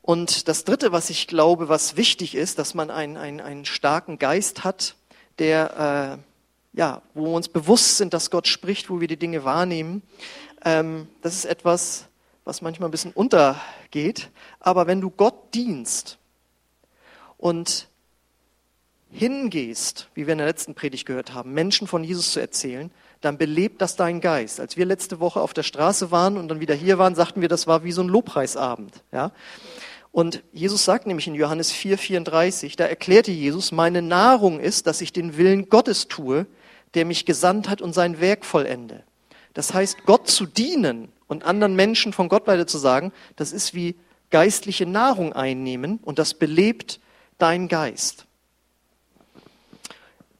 [0.00, 4.18] Und das Dritte, was ich glaube, was wichtig ist, dass man einen, einen, einen starken
[4.18, 4.96] Geist hat,
[5.38, 6.18] der,
[6.74, 10.02] äh, ja, wo wir uns bewusst sind, dass Gott spricht, wo wir die Dinge wahrnehmen.
[10.64, 12.06] Ähm, das ist etwas,
[12.44, 14.30] was manchmal ein bisschen untergeht.
[14.60, 16.18] Aber wenn du Gott dienst
[17.38, 17.88] und
[19.10, 23.38] hingehst, wie wir in der letzten Predigt gehört haben, Menschen von Jesus zu erzählen, dann
[23.38, 24.60] belebt das deinen Geist.
[24.60, 27.48] Als wir letzte Woche auf der Straße waren und dann wieder hier waren, sagten wir,
[27.48, 29.02] das war wie so ein Lobpreisabend.
[29.12, 29.30] Ja?
[30.14, 35.00] Und Jesus sagt nämlich in Johannes 4, 34, da erklärte Jesus, meine Nahrung ist, dass
[35.00, 36.46] ich den Willen Gottes tue,
[36.94, 39.02] der mich gesandt hat und sein Werk vollende.
[39.54, 43.74] Das heißt, Gott zu dienen und anderen Menschen von Gott weiter zu sagen, das ist
[43.74, 43.96] wie
[44.30, 47.00] geistliche Nahrung einnehmen und das belebt
[47.38, 48.26] dein Geist.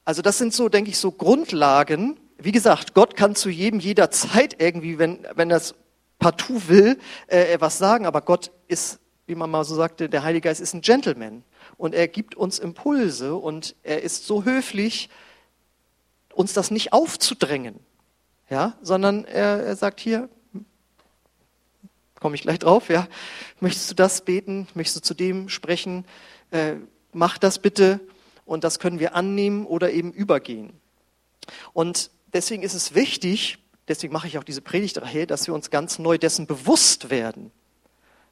[0.04, 2.20] Also das sind so, denke ich, so Grundlagen.
[2.38, 5.74] Wie gesagt, Gott kann zu jedem jederzeit irgendwie, wenn, wenn es
[6.20, 10.48] partout will, äh, was sagen, aber Gott ist wie man mal so sagte, der Heilige
[10.48, 11.44] Geist ist ein Gentleman.
[11.76, 15.08] Und er gibt uns Impulse und er ist so höflich,
[16.32, 17.78] uns das nicht aufzudrängen,
[18.50, 20.28] ja, sondern er, er sagt hier,
[22.20, 23.06] komme ich gleich drauf, ja,
[23.60, 26.04] möchtest du das beten, möchtest du zu dem sprechen,
[26.50, 26.76] äh,
[27.12, 28.00] mach das bitte.
[28.46, 30.72] Und das können wir annehmen oder eben übergehen.
[31.72, 33.58] Und deswegen ist es wichtig,
[33.88, 37.50] deswegen mache ich auch diese Predigt daher, dass wir uns ganz neu dessen bewusst werden,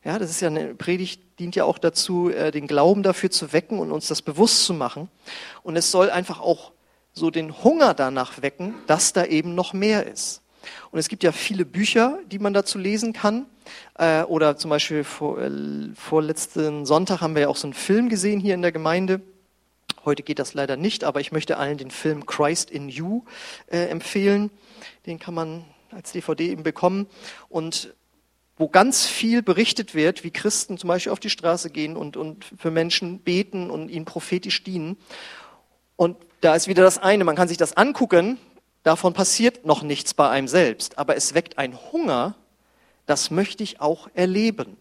[0.05, 3.53] ja, das ist ja eine Predigt, dient ja auch dazu, äh, den Glauben dafür zu
[3.53, 5.09] wecken und uns das bewusst zu machen.
[5.63, 6.73] Und es soll einfach auch
[7.13, 10.43] so den Hunger danach wecken, dass da eben noch mehr ist.
[10.91, 13.47] Und es gibt ja viele Bücher, die man dazu lesen kann.
[13.97, 15.51] Äh, oder zum Beispiel vor, äh,
[15.95, 19.21] vorletzten Sonntag haben wir ja auch so einen Film gesehen hier in der Gemeinde.
[20.05, 23.23] Heute geht das leider nicht, aber ich möchte allen den Film Christ in You
[23.69, 24.51] empfehlen.
[25.07, 27.07] Den kann man als DVD eben bekommen.
[27.49, 27.95] Und
[28.57, 32.45] wo ganz viel berichtet wird, wie Christen zum Beispiel auf die Straße gehen und, und
[32.59, 34.97] für Menschen beten und ihnen prophetisch dienen.
[35.97, 38.39] Und da ist wieder das eine, man kann sich das angucken
[38.83, 42.35] davon passiert noch nichts bei einem selbst, aber es weckt ein Hunger,
[43.07, 44.77] das möchte ich auch erleben.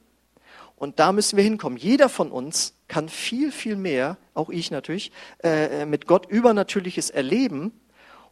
[0.75, 1.77] Und da müssen wir hinkommen.
[1.77, 5.12] Jeder von uns kann viel, viel mehr, auch ich natürlich,
[5.43, 7.71] äh, mit Gott Übernatürliches erleben.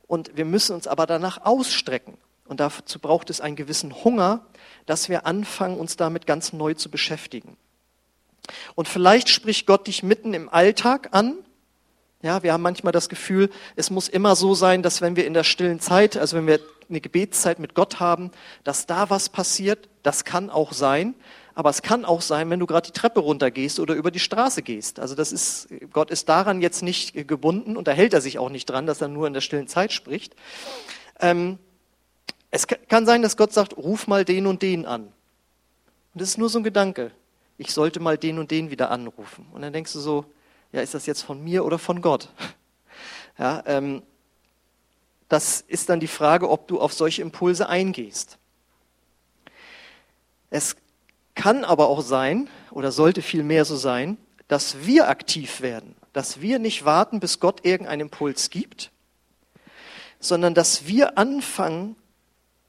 [0.08, 2.17] Und wir müssen uns aber danach ausstrecken.
[2.49, 4.45] Und dazu braucht es einen gewissen Hunger,
[4.85, 7.55] dass wir anfangen, uns damit ganz neu zu beschäftigen.
[8.75, 11.35] Und vielleicht spricht Gott dich mitten im Alltag an.
[12.21, 15.33] Ja, wir haben manchmal das Gefühl, es muss immer so sein, dass wenn wir in
[15.33, 16.59] der stillen Zeit, also wenn wir
[16.89, 18.31] eine Gebetszeit mit Gott haben,
[18.63, 19.88] dass da was passiert.
[20.03, 21.13] Das kann auch sein.
[21.53, 24.62] Aber es kann auch sein, wenn du gerade die Treppe runtergehst oder über die Straße
[24.63, 24.99] gehst.
[24.99, 28.49] Also das ist, Gott ist daran jetzt nicht gebunden und da hält er sich auch
[28.49, 30.35] nicht dran, dass er nur in der stillen Zeit spricht.
[31.19, 31.59] Ähm,
[32.51, 35.03] es kann sein, dass Gott sagt, ruf mal den und den an.
[35.03, 37.12] Und das ist nur so ein Gedanke.
[37.57, 39.47] Ich sollte mal den und den wieder anrufen.
[39.51, 40.25] Und dann denkst du so,
[40.71, 42.29] ja, ist das jetzt von mir oder von Gott?
[43.38, 44.03] Ja, ähm,
[45.29, 48.38] das ist dann die Frage, ob du auf solche Impulse eingehst.
[50.49, 50.75] Es
[51.35, 54.17] kann aber auch sein, oder sollte vielmehr so sein,
[54.49, 58.91] dass wir aktiv werden, dass wir nicht warten, bis Gott irgendeinen Impuls gibt,
[60.19, 61.95] sondern dass wir anfangen,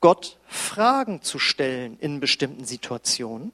[0.01, 3.53] Gott Fragen zu stellen in bestimmten Situationen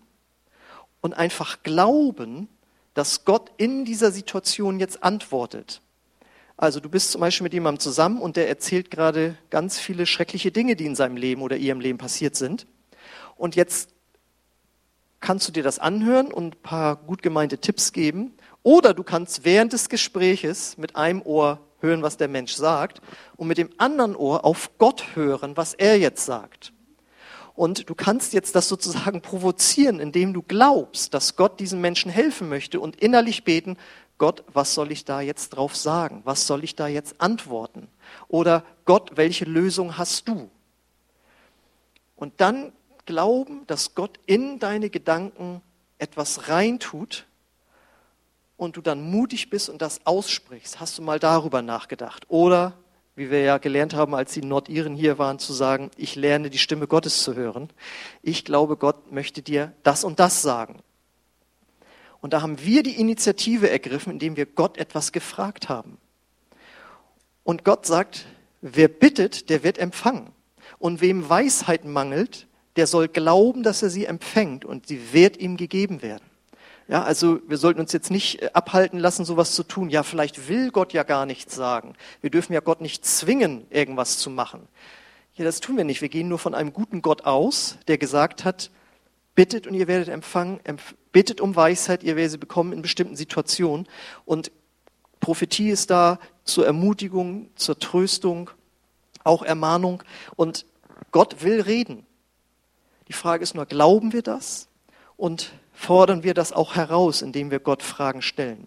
[1.00, 2.48] und einfach glauben,
[2.94, 5.82] dass Gott in dieser Situation jetzt antwortet.
[6.56, 10.50] Also du bist zum Beispiel mit jemandem zusammen und der erzählt gerade ganz viele schreckliche
[10.50, 12.66] Dinge, die in seinem Leben oder ihrem Leben passiert sind.
[13.36, 13.90] Und jetzt
[15.20, 18.32] kannst du dir das anhören und ein paar gut gemeinte Tipps geben.
[18.62, 23.00] Oder du kannst während des Gespräches mit einem Ohr hören, was der Mensch sagt,
[23.36, 26.72] und mit dem anderen Ohr auf Gott hören, was er jetzt sagt.
[27.54, 32.48] Und du kannst jetzt das sozusagen provozieren, indem du glaubst, dass Gott diesen Menschen helfen
[32.50, 33.78] möchte und innerlich beten,
[34.18, 36.22] Gott, was soll ich da jetzt drauf sagen?
[36.24, 37.88] Was soll ich da jetzt antworten?
[38.28, 40.50] Oder Gott, welche Lösung hast du?
[42.14, 42.72] Und dann
[43.04, 45.62] glauben, dass Gott in deine Gedanken
[45.98, 47.26] etwas reintut
[48.56, 50.80] und du dann mutig bist und das aussprichst.
[50.80, 52.24] Hast du mal darüber nachgedacht?
[52.28, 52.74] Oder,
[53.14, 56.58] wie wir ja gelernt haben, als die Nordiren hier waren, zu sagen, ich lerne die
[56.58, 57.70] Stimme Gottes zu hören.
[58.22, 60.80] Ich glaube, Gott möchte dir das und das sagen.
[62.20, 65.98] Und da haben wir die Initiative ergriffen, indem wir Gott etwas gefragt haben.
[67.44, 68.26] Und Gott sagt,
[68.60, 70.32] wer bittet, der wird empfangen.
[70.78, 75.56] Und wem Weisheit mangelt, der soll glauben, dass er sie empfängt und sie wird ihm
[75.56, 76.24] gegeben werden.
[76.88, 79.90] Ja, also wir sollten uns jetzt nicht äh, abhalten lassen, sowas zu tun.
[79.90, 81.94] Ja, vielleicht will Gott ja gar nichts sagen.
[82.20, 84.68] Wir dürfen ja Gott nicht zwingen, irgendwas zu machen.
[85.34, 86.00] Ja, das tun wir nicht.
[86.00, 88.70] Wir gehen nur von einem guten Gott aus, der gesagt hat,
[89.34, 90.60] bittet und ihr werdet empfangen,
[91.12, 93.86] bittet um Weisheit, ihr werdet sie bekommen in bestimmten Situationen.
[94.24, 94.52] Und
[95.20, 98.50] Prophetie ist da zur Ermutigung, zur Tröstung,
[99.24, 100.02] auch Ermahnung.
[100.36, 100.66] Und
[101.10, 102.06] Gott will reden.
[103.08, 104.68] Die Frage ist nur, glauben wir das?
[105.16, 108.66] Und fordern wir das auch heraus, indem wir Gott Fragen stellen.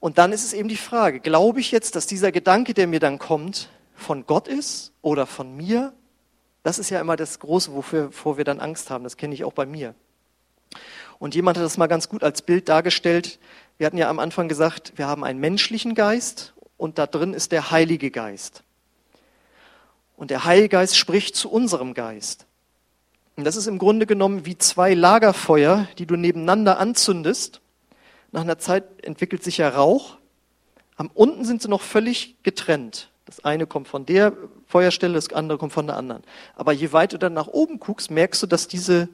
[0.00, 3.00] Und dann ist es eben die Frage, glaube ich jetzt, dass dieser Gedanke, der mir
[3.00, 5.92] dann kommt, von Gott ist oder von mir?
[6.62, 9.04] Das ist ja immer das Große, wovor wir dann Angst haben.
[9.04, 9.94] Das kenne ich auch bei mir.
[11.18, 13.38] Und jemand hat das mal ganz gut als Bild dargestellt.
[13.78, 17.52] Wir hatten ja am Anfang gesagt, wir haben einen menschlichen Geist und da drin ist
[17.52, 18.62] der Heilige Geist.
[20.16, 22.46] Und der Heilige Geist spricht zu unserem Geist.
[23.36, 27.60] Und das ist im Grunde genommen wie zwei Lagerfeuer, die du nebeneinander anzündest.
[28.30, 30.18] Nach einer Zeit entwickelt sich ja Rauch.
[30.96, 33.10] Am unten sind sie noch völlig getrennt.
[33.24, 34.34] Das eine kommt von der
[34.66, 36.22] Feuerstelle, das andere kommt von der anderen.
[36.54, 39.08] Aber je weiter du dann nach oben guckst, merkst du, dass diese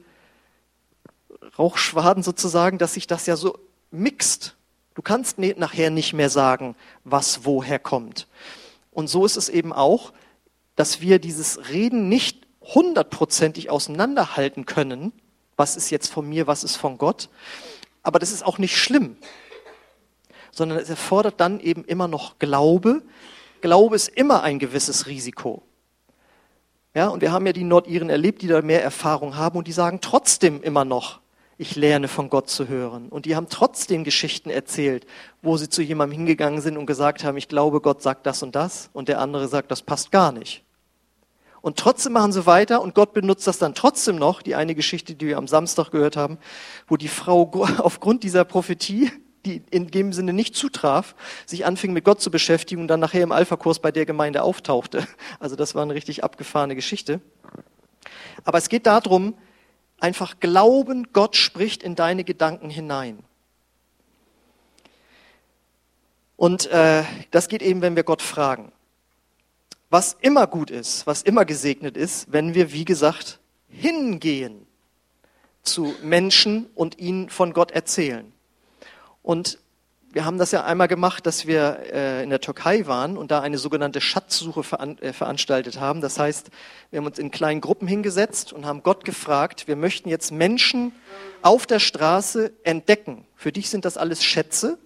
[1.57, 3.57] Rauchschwaden sozusagen, dass sich das ja so
[3.91, 4.55] mixt.
[4.95, 8.27] Du kannst nachher nicht mehr sagen, was woher kommt.
[8.91, 10.11] Und so ist es eben auch,
[10.75, 15.11] dass wir dieses Reden nicht hundertprozentig auseinanderhalten können,
[15.55, 17.29] was ist jetzt von mir, was ist von Gott.
[18.03, 19.17] Aber das ist auch nicht schlimm,
[20.51, 23.01] sondern es erfordert dann eben immer noch Glaube.
[23.61, 25.63] Glaube ist immer ein gewisses Risiko.
[26.95, 29.73] Ja, und wir haben ja die Nordiren erlebt, die da mehr Erfahrung haben und die
[29.73, 31.19] sagen trotzdem immer noch,
[31.57, 33.09] ich lerne von Gott zu hören.
[33.09, 35.05] Und die haben trotzdem Geschichten erzählt,
[35.41, 38.55] wo sie zu jemandem hingegangen sind und gesagt haben, ich glaube, Gott sagt das und
[38.55, 38.89] das.
[38.93, 40.63] Und der andere sagt, das passt gar nicht.
[41.61, 45.15] Und trotzdem machen sie weiter und Gott benutzt das dann trotzdem noch, die eine Geschichte,
[45.15, 46.37] die wir am Samstag gehört haben,
[46.87, 49.11] wo die Frau aufgrund dieser Prophetie,
[49.45, 53.23] die in dem Sinne nicht zutraf, sich anfing mit Gott zu beschäftigen und dann nachher
[53.23, 55.07] im Alpha-Kurs bei der Gemeinde auftauchte.
[55.39, 57.21] Also das war eine richtig abgefahrene Geschichte.
[58.43, 59.35] Aber es geht darum,
[59.99, 63.19] einfach glauben, Gott spricht in deine Gedanken hinein.
[66.35, 68.71] Und äh, das geht eben, wenn wir Gott fragen.
[69.89, 74.65] Was immer gut ist, was immer gesegnet ist, wenn wir, wie gesagt, hingehen
[75.63, 78.31] zu Menschen und ihnen von Gott erzählen.
[79.23, 79.59] Und
[80.11, 83.41] wir haben das ja einmal gemacht, dass wir äh, in der Türkei waren und da
[83.41, 84.61] eine sogenannte Schatzsuche
[85.01, 86.01] äh, veranstaltet haben.
[86.01, 86.49] Das heißt,
[86.89, 90.93] wir haben uns in kleinen Gruppen hingesetzt und haben Gott gefragt, wir möchten jetzt Menschen
[91.43, 93.25] auf der Straße entdecken.
[93.35, 94.79] Für dich sind das alles Schätze.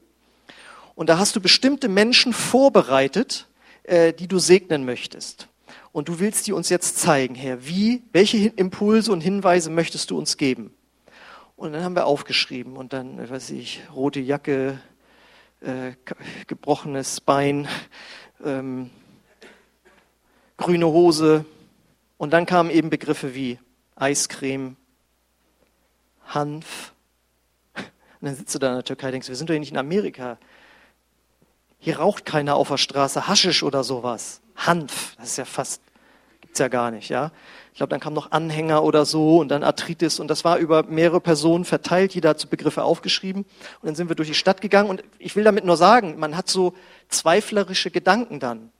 [0.96, 3.48] Und da hast du bestimmte Menschen vorbereitet,
[3.84, 5.48] äh, die du segnen möchtest.
[5.92, 7.66] Und du willst die uns jetzt zeigen, Herr.
[7.68, 10.74] Wie, welche Impulse und Hinweise möchtest du uns geben?
[11.56, 14.80] Und dann haben wir aufgeschrieben und dann, weiß ich, rote Jacke,
[15.62, 15.92] äh,
[16.48, 17.68] gebrochenes Bein,
[18.44, 18.90] ähm,
[20.58, 21.46] grüne Hose.
[22.18, 23.60] Und dann kamen eben Begriffe wie
[23.96, 24.76] Eiscreme,
[26.26, 26.94] Hanf.
[27.76, 27.86] Und
[28.22, 30.38] dann sitzt du da in der Türkei und denkst, wir sind doch nicht in Amerika.
[31.84, 34.40] Hier raucht keiner auf der Straße Haschisch oder sowas.
[34.56, 35.82] Hanf, das ist ja fast,
[36.40, 37.34] gibt's ja gar nicht, ja.
[37.74, 40.84] Ich glaube, dann kam noch Anhänger oder so und dann Arthritis und das war über
[40.84, 42.16] mehrere Personen verteilt.
[42.16, 45.36] Jeder hat so Begriffe aufgeschrieben und dann sind wir durch die Stadt gegangen und ich
[45.36, 46.74] will damit nur sagen, man hat so
[47.10, 48.72] zweiflerische Gedanken dann.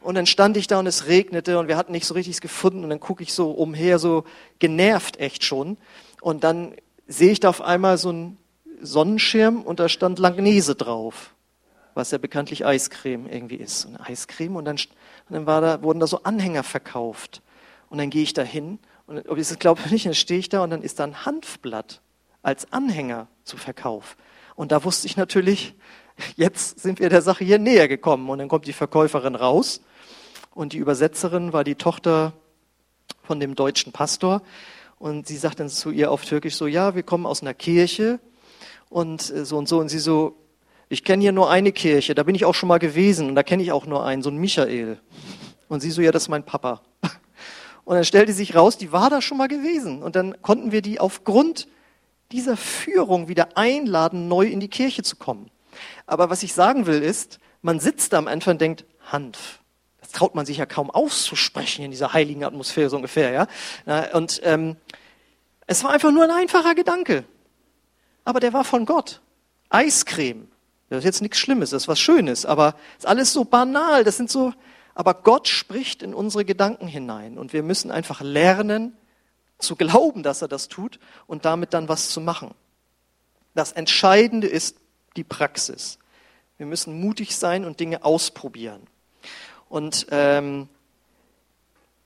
[0.00, 2.82] Und dann stand ich da und es regnete und wir hatten nicht so richtig gefunden
[2.82, 4.24] und dann gucke ich so umher, so
[4.58, 5.76] genervt echt schon.
[6.20, 6.74] Und dann
[7.06, 8.38] sehe ich da auf einmal so einen
[8.80, 11.30] Sonnenschirm und da stand Langnese drauf,
[11.94, 13.84] was ja bekanntlich Eiscreme irgendwie ist.
[13.84, 14.76] Und Eiscreme und dann,
[15.28, 17.42] und dann da, wurden da so Anhänger verkauft.
[17.88, 20.48] Und dann gehe ich da hin und ob ich es glaube nicht, dann stehe ich
[20.48, 22.00] da und dann ist da ein Hanfblatt
[22.42, 24.16] als Anhänger zu Verkauf.
[24.54, 25.74] Und da wusste ich natürlich,
[26.36, 28.28] jetzt sind wir der Sache hier näher gekommen.
[28.28, 29.80] Und dann kommt die Verkäuferin raus
[30.54, 32.32] und die Übersetzerin war die Tochter
[33.22, 34.42] von dem deutschen Pastor.
[34.98, 38.20] Und sie sagt dann zu ihr auf Türkisch so, ja, wir kommen aus einer Kirche
[38.88, 39.78] und äh, so und so.
[39.80, 40.36] Und sie so,
[40.94, 43.42] ich kenne hier nur eine Kirche, da bin ich auch schon mal gewesen und da
[43.42, 44.98] kenne ich auch nur einen, so einen Michael.
[45.68, 46.82] Und sie so, ja, das ist mein Papa.
[47.84, 50.02] Und dann stellte sich raus, die war da schon mal gewesen.
[50.02, 51.68] Und dann konnten wir die aufgrund
[52.32, 55.50] dieser Führung wieder einladen, neu in die Kirche zu kommen.
[56.06, 59.60] Aber was ich sagen will ist, man sitzt da am Anfang und denkt, Hanf.
[60.00, 63.48] Das traut man sich ja kaum auszusprechen in dieser heiligen Atmosphäre so ungefähr,
[63.86, 64.12] ja.
[64.12, 64.76] Und ähm,
[65.66, 67.24] es war einfach nur ein einfacher Gedanke.
[68.24, 69.20] Aber der war von Gott.
[69.68, 70.48] Eiscreme.
[70.88, 74.04] Das ist jetzt nichts Schlimmes, das ist was Schönes, aber es ist alles so banal.
[74.04, 74.52] Das sind so,
[74.94, 78.96] aber Gott spricht in unsere Gedanken hinein und wir müssen einfach lernen
[79.58, 82.54] zu glauben, dass er das tut und damit dann was zu machen.
[83.54, 84.76] Das Entscheidende ist
[85.16, 85.98] die Praxis.
[86.58, 88.82] Wir müssen mutig sein und Dinge ausprobieren.
[89.68, 90.68] Und ähm,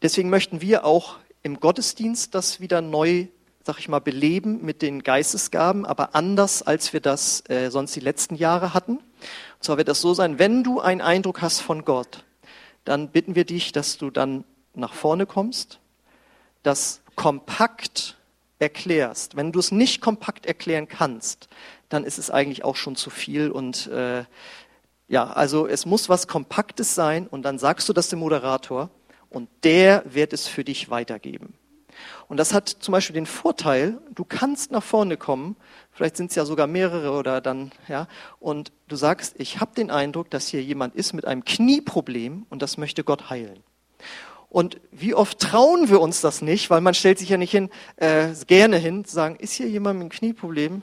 [0.02, 3.26] deswegen möchten wir auch im Gottesdienst das wieder neu,
[3.64, 8.00] sag ich mal, beleben mit den Geistesgaben, aber anders, als wir das äh, sonst die
[8.00, 8.96] letzten Jahre hatten.
[8.98, 9.04] Und
[9.60, 12.24] zwar wird das so sein, wenn du einen Eindruck hast von Gott,
[12.84, 14.44] dann bitten wir dich, dass du dann
[14.74, 15.80] nach vorne kommst,
[16.62, 18.16] das kompakt
[18.58, 19.36] erklärst.
[19.36, 21.48] Wenn du es nicht kompakt erklären kannst,
[21.88, 24.24] dann ist es eigentlich auch schon zu viel und äh,
[25.08, 28.90] ja, also es muss was Kompaktes sein und dann sagst du das dem Moderator
[29.30, 31.54] und der wird es für dich weitergeben.
[32.28, 35.56] Und das hat zum Beispiel den Vorteil, du kannst nach vorne kommen,
[35.92, 38.06] vielleicht sind es ja sogar mehrere oder dann, ja,
[38.40, 42.62] und du sagst, ich habe den Eindruck, dass hier jemand ist mit einem Knieproblem und
[42.62, 43.62] das möchte Gott heilen.
[44.50, 47.68] Und wie oft trauen wir uns das nicht, weil man stellt sich ja nicht hin,
[47.96, 50.82] äh, gerne hin, zu sagen, ist hier jemand mit einem Knieproblem?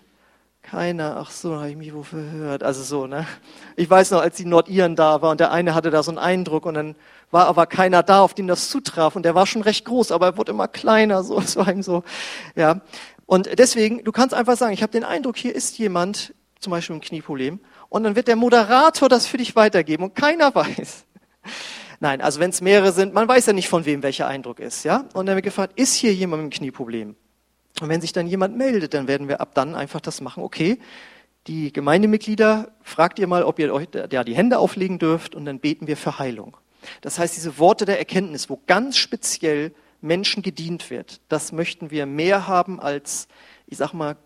[0.65, 2.63] Keiner, ach so, habe ich mich wofür gehört.
[2.63, 3.27] Also so, ne?
[3.75, 6.17] Ich weiß noch, als die Nordiren da war und der eine hatte da so einen
[6.17, 6.95] Eindruck und dann
[7.29, 10.25] war aber keiner da, auf den das zutraf und der war schon recht groß, aber
[10.25, 12.03] er wurde immer kleiner, so, es war so,
[12.55, 12.81] ja.
[13.27, 16.95] Und deswegen, du kannst einfach sagen, ich habe den Eindruck, hier ist jemand, zum Beispiel
[16.95, 21.05] ein Knieproblem, und dann wird der Moderator das für dich weitergeben und keiner weiß.
[21.99, 24.83] Nein, also wenn es mehrere sind, man weiß ja nicht, von wem welcher Eindruck ist,
[24.83, 25.05] ja.
[25.13, 27.15] Und dann wird gefragt, ist hier jemand mit einem Knieproblem?
[27.81, 30.79] Und wenn sich dann jemand meldet, dann werden wir ab dann einfach das machen, okay,
[31.47, 35.59] die Gemeindemitglieder, fragt ihr mal, ob ihr euch ja, die Hände auflegen dürft und dann
[35.59, 36.57] beten wir für Heilung.
[37.01, 42.05] Das heißt, diese Worte der Erkenntnis, wo ganz speziell Menschen gedient wird, das möchten wir
[42.05, 43.27] mehr haben als,
[43.67, 44.17] ich sag mal,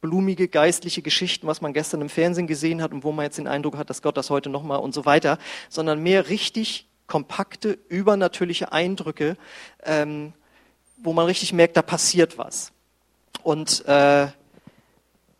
[0.00, 3.48] blumige geistliche Geschichten, was man gestern im Fernsehen gesehen hat und wo man jetzt den
[3.48, 5.38] Eindruck hat, dass Gott das heute nochmal und so weiter,
[5.70, 9.38] sondern mehr richtig kompakte, übernatürliche Eindrücke,
[9.82, 10.34] ähm,
[10.98, 12.73] wo man richtig merkt, da passiert was.
[13.42, 14.28] Und äh,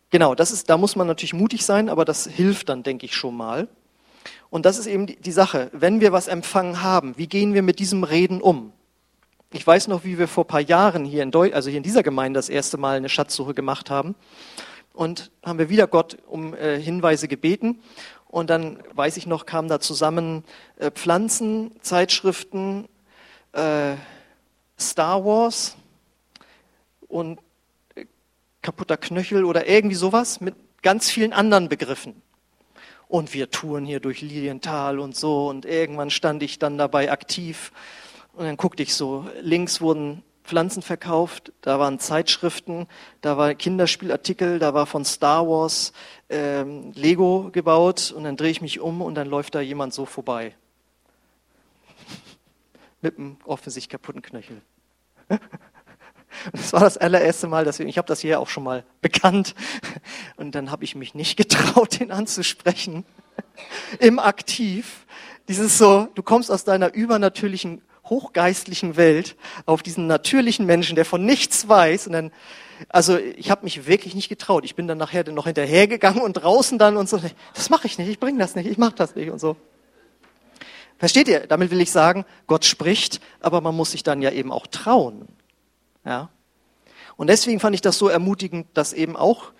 [0.09, 3.15] genau, das ist, da muss man natürlich mutig sein, aber das hilft dann, denke ich,
[3.15, 3.67] schon mal.
[4.49, 5.69] Und das ist eben die, Sache.
[5.73, 8.71] Wenn wir was empfangen haben, wie gehen wir mit diesem Reden um?
[9.51, 11.83] Ich weiß noch, wie wir vor ein paar Jahren hier in, Deu also hier in
[11.83, 14.15] dieser Gemeinde das erste Mal eine Schatzsuche gemacht haben.
[14.93, 17.81] Und haben wir wieder Gott um äh, Hinweise gebeten.
[18.27, 20.43] Und dann, weiß ich noch, kamen da zusammen
[20.77, 22.87] äh, Pflanzen, Zeitschriften,
[23.53, 23.95] äh,
[24.79, 25.77] Star Wars
[27.07, 27.39] und
[28.65, 32.19] kaputter Knöchel oder irgendwie sowas mit ganz vielen anderen Begriffen.
[33.07, 35.47] Und wir touren hier durch Lilienthal und so.
[35.47, 37.71] Und irgendwann stand ich dann dabei aktiv.
[38.33, 42.87] Und dann guckte ich so, links wurden Pflanzen verkauft, da waren Zeitschriften,
[43.21, 45.93] da war Kinderspielartikel, da war von Star Wars
[46.29, 50.05] ähm, Lego gebaut und dann drehe ich mich um und dann läuft da jemand so
[50.05, 50.55] vorbei.
[53.01, 54.61] Mit einem offensichtlich kaputten Knöchel.
[56.51, 59.55] Das war das allererste Mal, dass wir, ich habe das hier auch schon mal bekannt
[60.37, 63.05] und dann habe ich mich nicht getraut, den anzusprechen.
[63.99, 65.05] Im Aktiv.
[65.47, 71.25] Dieses so, du kommst aus deiner übernatürlichen hochgeistlichen Welt auf diesen natürlichen Menschen, der von
[71.25, 72.07] nichts weiß.
[72.07, 72.31] Und dann,
[72.89, 74.65] also ich habe mich wirklich nicht getraut.
[74.65, 77.19] Ich bin dann nachher noch hinterhergegangen und draußen dann und so,
[77.53, 79.55] das mache ich nicht, ich bringe das nicht, ich mache das nicht und so.
[80.97, 81.41] Versteht ihr?
[81.47, 85.27] Damit will ich sagen, Gott spricht, aber man muss sich dann ja eben auch trauen.
[86.05, 86.29] Ja?
[87.17, 89.51] Und deswegen fand ich das so ermutigend, dass eben auch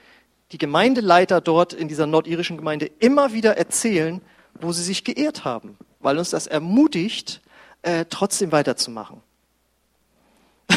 [0.52, 4.22] die Gemeindeleiter dort in dieser nordirischen Gemeinde immer wieder erzählen,
[4.62, 7.42] wo sie sich geehrt haben, weil uns das ermutigt,
[7.82, 9.22] äh, trotzdem weiterzumachen.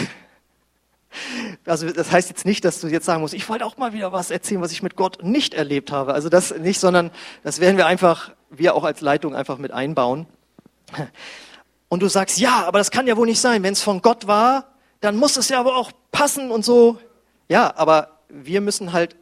[1.64, 4.12] Also das heißt jetzt nicht, dass du jetzt sagen musst, ich wollte auch mal wieder
[4.12, 6.14] was erzählen, was ich mit Gott nicht erlebt habe.
[6.14, 7.10] Also das nicht, sondern
[7.42, 10.26] das werden wir einfach, wir auch als Leitung einfach mit einbauen.
[11.88, 13.62] Und du sagst, ja, aber das kann ja wohl nicht sein.
[13.62, 16.98] Wenn es von Gott war, dann muss es ja aber auch passen und so.
[17.48, 19.16] Ja, aber wir müssen halt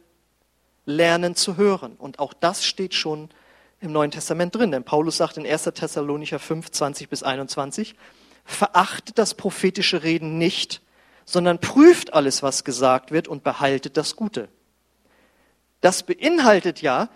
[0.85, 1.95] lernen zu hören.
[1.97, 3.29] Und auch das steht schon
[3.79, 4.71] im Neuen Testament drin.
[4.71, 5.63] Denn Paulus sagt in 1.
[5.75, 7.95] Thessalonicher 5, 20 bis 21,
[8.45, 10.81] verachtet das prophetische Reden nicht,
[11.25, 14.47] sondern prüft alles, was gesagt wird und behaltet das Gute.
[15.81, 17.09] Das beinhaltet ja,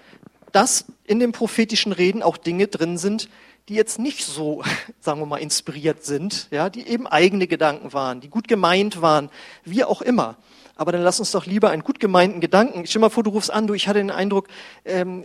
[0.52, 3.30] dass in dem prophetischen Reden auch Dinge drin sind,
[3.72, 4.62] die jetzt nicht so,
[5.00, 9.30] sagen wir mal, inspiriert sind, ja, die eben eigene Gedanken waren, die gut gemeint waren,
[9.64, 10.36] wie auch immer.
[10.76, 12.86] Aber dann lass uns doch lieber einen gut gemeinten Gedanken.
[12.86, 14.48] Stell mal vor, du rufst an, du, ich hatte den Eindruck,
[14.84, 15.24] ähm,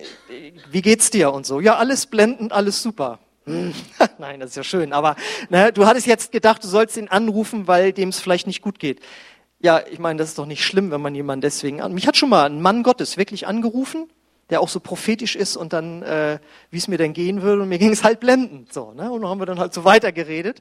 [0.70, 1.60] wie geht's dir und so.
[1.60, 3.18] Ja, alles blendend, alles super.
[3.46, 3.74] Hm.
[4.18, 4.92] Nein, das ist ja schön.
[4.92, 5.16] Aber
[5.48, 8.78] ne, du hattest jetzt gedacht, du sollst ihn anrufen, weil dem es vielleicht nicht gut
[8.78, 9.00] geht.
[9.60, 11.94] Ja, ich meine, das ist doch nicht schlimm, wenn man jemanden deswegen an.
[11.94, 14.08] Mich hat schon mal ein Mann Gottes wirklich angerufen,
[14.50, 16.38] der auch so prophetisch ist und dann, äh,
[16.70, 17.62] wie es mir denn gehen würde.
[17.62, 18.72] Und mir ging es halt blendend.
[18.72, 19.10] So, ne?
[19.10, 20.60] Und dann haben wir dann halt so weitergeredet.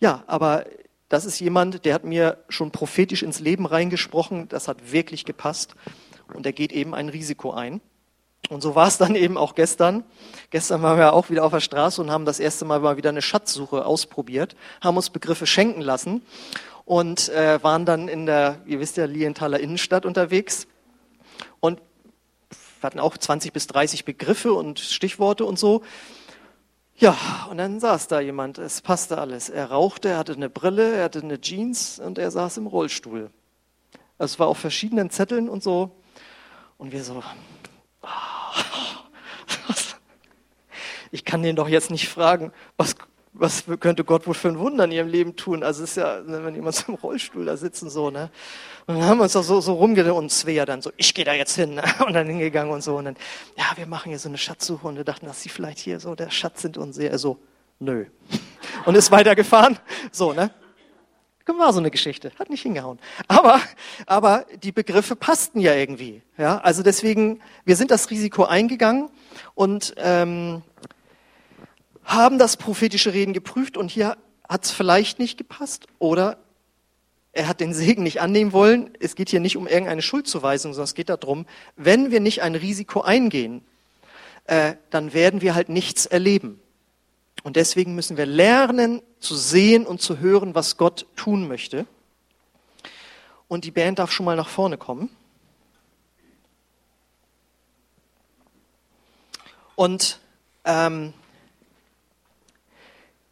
[0.00, 0.64] Ja, aber
[1.08, 4.48] das ist jemand, der hat mir schon prophetisch ins Leben reingesprochen.
[4.48, 5.74] Das hat wirklich gepasst.
[6.32, 7.80] Und er geht eben ein Risiko ein.
[8.48, 10.04] Und so war es dann eben auch gestern.
[10.50, 13.10] Gestern waren wir auch wieder auf der Straße und haben das erste Mal mal wieder
[13.10, 16.22] eine Schatzsuche ausprobiert, haben uns Begriffe schenken lassen
[16.84, 20.66] und äh, waren dann in der, ihr wisst ja, Lienthaler Innenstadt unterwegs.
[22.80, 25.82] Wir hatten auch 20 bis 30 Begriffe und Stichworte und so.
[26.96, 27.16] Ja,
[27.50, 29.48] und dann saß da jemand, es passte alles.
[29.48, 33.30] Er rauchte, er hatte eine Brille, er hatte eine Jeans und er saß im Rollstuhl.
[34.18, 35.96] Also es war auf verschiedenen Zetteln und so.
[36.78, 37.22] Und wir so,
[41.10, 42.96] ich kann den doch jetzt nicht fragen, was,
[43.40, 45.62] was könnte Gott wohl für ein Wunder in ihrem Leben tun?
[45.62, 48.30] Also es ist ja, wenn jemand so im Rollstuhl da sitzt und so, ne?
[48.86, 51.24] Und dann haben wir uns doch so, so rumgedreht und Svea dann so, ich gehe
[51.24, 51.82] da jetzt hin, ne?
[52.06, 52.96] Und dann hingegangen und so.
[52.96, 53.16] Und dann,
[53.56, 56.14] ja, wir machen hier so eine Schatzsuche und wir dachten, dass sie vielleicht hier so
[56.14, 57.38] der Schatz sind und sehr, so,
[57.78, 58.06] nö.
[58.86, 59.78] Und ist weitergefahren.
[60.10, 60.50] So, ne?
[61.58, 63.00] War so eine Geschichte, hat nicht hingehauen.
[63.26, 63.60] Aber,
[64.06, 66.22] aber die Begriffe passten ja irgendwie.
[66.38, 69.10] Ja, also deswegen, wir sind das Risiko eingegangen
[69.54, 70.62] und ähm,
[72.10, 74.16] haben das prophetische Reden geprüft und hier
[74.48, 76.38] hat es vielleicht nicht gepasst oder
[77.32, 78.90] er hat den Segen nicht annehmen wollen.
[78.98, 81.46] Es geht hier nicht um irgendeine Schuldzuweisung, sondern es geht darum,
[81.76, 83.62] wenn wir nicht ein Risiko eingehen,
[84.46, 86.60] äh, dann werden wir halt nichts erleben.
[87.44, 91.86] Und deswegen müssen wir lernen zu sehen und zu hören, was Gott tun möchte.
[93.46, 95.10] Und die Band darf schon mal nach vorne kommen.
[99.76, 100.18] Und
[100.64, 101.14] ähm,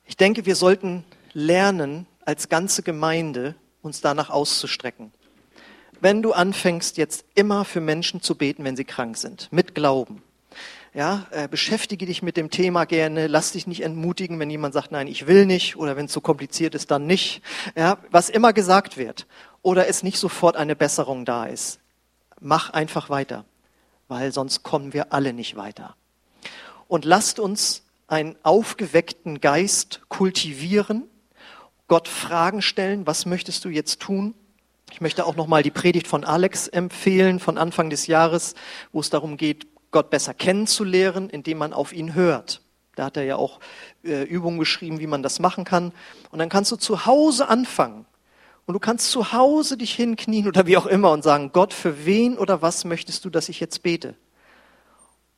[0.08, 1.04] ich denke, wir sollten
[1.34, 5.12] lernen, als ganze Gemeinde uns danach auszustrecken.
[6.00, 10.22] Wenn du anfängst, jetzt immer für Menschen zu beten, wenn sie krank sind, mit Glauben,
[10.94, 14.92] ja, äh, beschäftige dich mit dem Thema gerne, lass dich nicht entmutigen, wenn jemand sagt,
[14.92, 17.42] nein, ich will nicht, oder wenn es zu so kompliziert ist, dann nicht.
[17.76, 19.26] Ja, was immer gesagt wird,
[19.60, 21.80] oder es nicht sofort eine Besserung da ist,
[22.40, 23.44] mach einfach weiter,
[24.08, 25.96] weil sonst kommen wir alle nicht weiter.
[26.88, 31.04] Und lasst uns einen aufgeweckten Geist kultivieren,
[31.86, 34.34] Gott Fragen stellen, was möchtest du jetzt tun?
[34.90, 38.54] Ich möchte auch noch mal die Predigt von Alex empfehlen von Anfang des Jahres,
[38.92, 42.62] wo es darum geht, Gott besser kennenzulernen, indem man auf ihn hört.
[42.94, 43.60] Da hat er ja auch
[44.04, 45.92] äh, Übungen beschrieben, wie man das machen kann.
[46.30, 48.06] Und dann kannst du zu Hause anfangen.
[48.66, 52.04] Und du kannst zu Hause dich hinknien oder wie auch immer und sagen, Gott, für
[52.04, 54.14] wen oder was möchtest du, dass ich jetzt bete?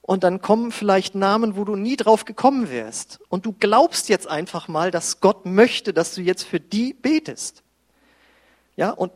[0.02, 3.20] Und dann kommen vielleicht Namen, wo du nie drauf gekommen wärst.
[3.28, 7.62] Und du glaubst jetzt einfach mal, dass Gott möchte, dass du jetzt für die betest.
[8.76, 9.12] Ja, und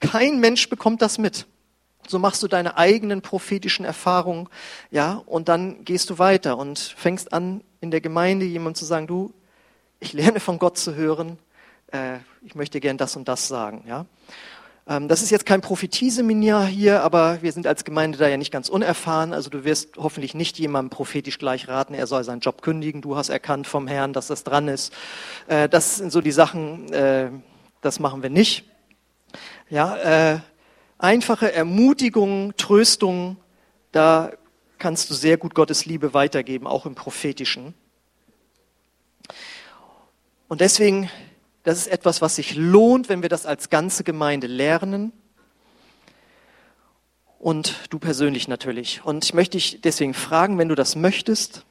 [0.00, 1.46] kein Mensch bekommt das mit.
[2.08, 4.48] So machst du deine eigenen prophetischen Erfahrungen,
[4.90, 9.06] ja, und dann gehst du weiter und fängst an, in der Gemeinde jemand zu sagen,
[9.06, 9.34] du,
[9.98, 11.38] ich lerne von Gott zu hören,
[11.92, 14.06] äh, ich möchte gern das und das sagen, ja.
[14.88, 18.52] Ähm, das ist jetzt kein Prophetieseminiar hier, aber wir sind als Gemeinde da ja nicht
[18.52, 19.32] ganz unerfahren.
[19.32, 23.02] Also du wirst hoffentlich nicht jemandem prophetisch gleich raten, er soll seinen Job kündigen.
[23.02, 24.92] Du hast erkannt vom Herrn, dass das dran ist.
[25.48, 27.30] Äh, das sind so die Sachen, äh,
[27.80, 28.64] das machen wir nicht.
[29.68, 29.96] Ja,
[30.34, 30.40] äh,
[30.98, 33.36] einfache Ermutigung, Tröstung,
[33.90, 34.32] da
[34.78, 37.74] kannst du sehr gut Gottes Liebe weitergeben, auch im prophetischen.
[40.48, 41.10] Und deswegen
[41.66, 45.10] das ist etwas, was sich lohnt, wenn wir das als ganze Gemeinde lernen.
[47.40, 49.04] Und du persönlich natürlich.
[49.04, 51.64] Und ich möchte dich deswegen fragen, wenn du das möchtest,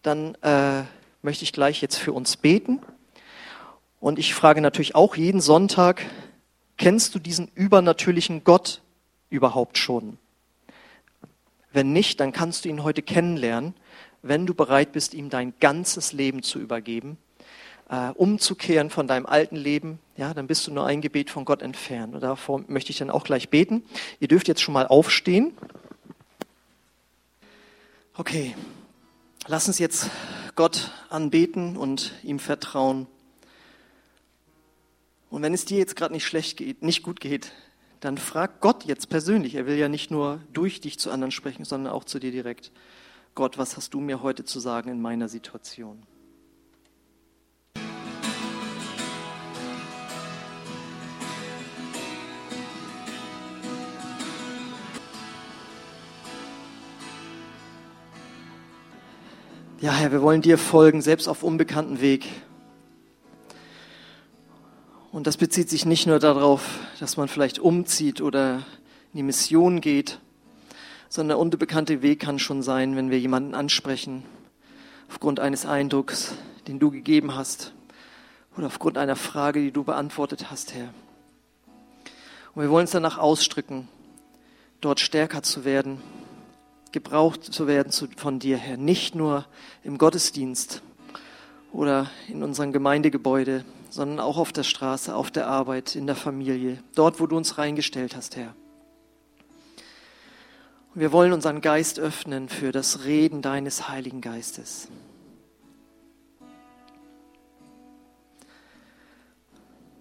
[0.00, 0.84] dann äh,
[1.20, 2.80] möchte ich gleich jetzt für uns beten.
[4.00, 6.00] Und ich frage natürlich auch jeden Sonntag,
[6.78, 8.80] kennst du diesen übernatürlichen Gott
[9.28, 10.16] überhaupt schon?
[11.74, 13.74] Wenn nicht, dann kannst du ihn heute kennenlernen,
[14.22, 17.18] wenn du bereit bist, ihm dein ganzes Leben zu übergeben
[17.90, 21.60] äh, umzukehren von deinem alten Leben, ja, dann bist du nur ein Gebet von Gott
[21.60, 22.14] entfernt.
[22.14, 23.82] Und davor möchte ich dann auch gleich beten.
[24.20, 25.52] Ihr dürft jetzt schon mal aufstehen.
[28.14, 28.54] Okay,
[29.46, 30.08] lass uns jetzt
[30.54, 33.06] Gott anbeten und ihm vertrauen.
[35.30, 37.52] Und wenn es dir jetzt gerade nicht schlecht geht, nicht gut geht,
[38.00, 39.54] dann frag Gott jetzt persönlich.
[39.54, 42.72] Er will ja nicht nur durch dich zu anderen sprechen, sondern auch zu dir direkt.
[43.34, 46.02] Gott, was hast du mir heute zu sagen in meiner Situation?
[59.82, 62.28] Ja, Herr, wir wollen dir folgen, selbst auf unbekannten Weg.
[65.10, 68.56] Und das bezieht sich nicht nur darauf, dass man vielleicht umzieht oder
[69.14, 70.20] in die Mission geht,
[71.08, 74.22] sondern der unbekannte Weg kann schon sein, wenn wir jemanden ansprechen,
[75.08, 76.34] aufgrund eines Eindrucks,
[76.68, 77.72] den du gegeben hast,
[78.58, 80.92] oder aufgrund einer Frage, die du beantwortet hast, Herr.
[82.54, 83.88] Und wir wollen uns danach ausstrecken,
[84.82, 86.02] dort stärker zu werden
[86.92, 88.76] gebraucht zu werden von dir, Herr.
[88.76, 89.46] Nicht nur
[89.84, 90.82] im Gottesdienst
[91.72, 96.82] oder in unserem Gemeindegebäude, sondern auch auf der Straße, auf der Arbeit, in der Familie,
[96.94, 98.54] dort, wo du uns reingestellt hast, Herr.
[100.94, 104.88] Und wir wollen unseren Geist öffnen für das Reden deines Heiligen Geistes.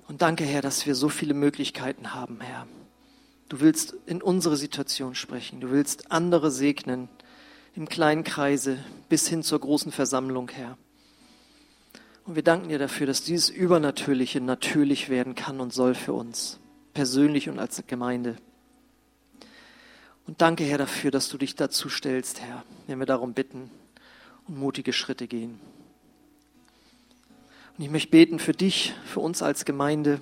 [0.07, 2.65] Und danke, Herr, dass wir so viele Möglichkeiten haben, Herr.
[3.49, 5.59] Du willst in unsere Situation sprechen.
[5.59, 7.09] Du willst andere segnen
[7.75, 8.77] im kleinen Kreise
[9.09, 10.77] bis hin zur großen Versammlung, Herr.
[12.25, 16.59] Und wir danken dir dafür, dass dieses Übernatürliche natürlich werden kann und soll für uns,
[16.93, 18.37] persönlich und als Gemeinde.
[20.27, 23.71] Und danke, Herr, dafür, dass du dich dazu stellst, Herr, wenn wir darum bitten
[24.47, 25.59] und mutige Schritte gehen.
[27.77, 30.21] Und ich möchte beten für dich, für uns als Gemeinde.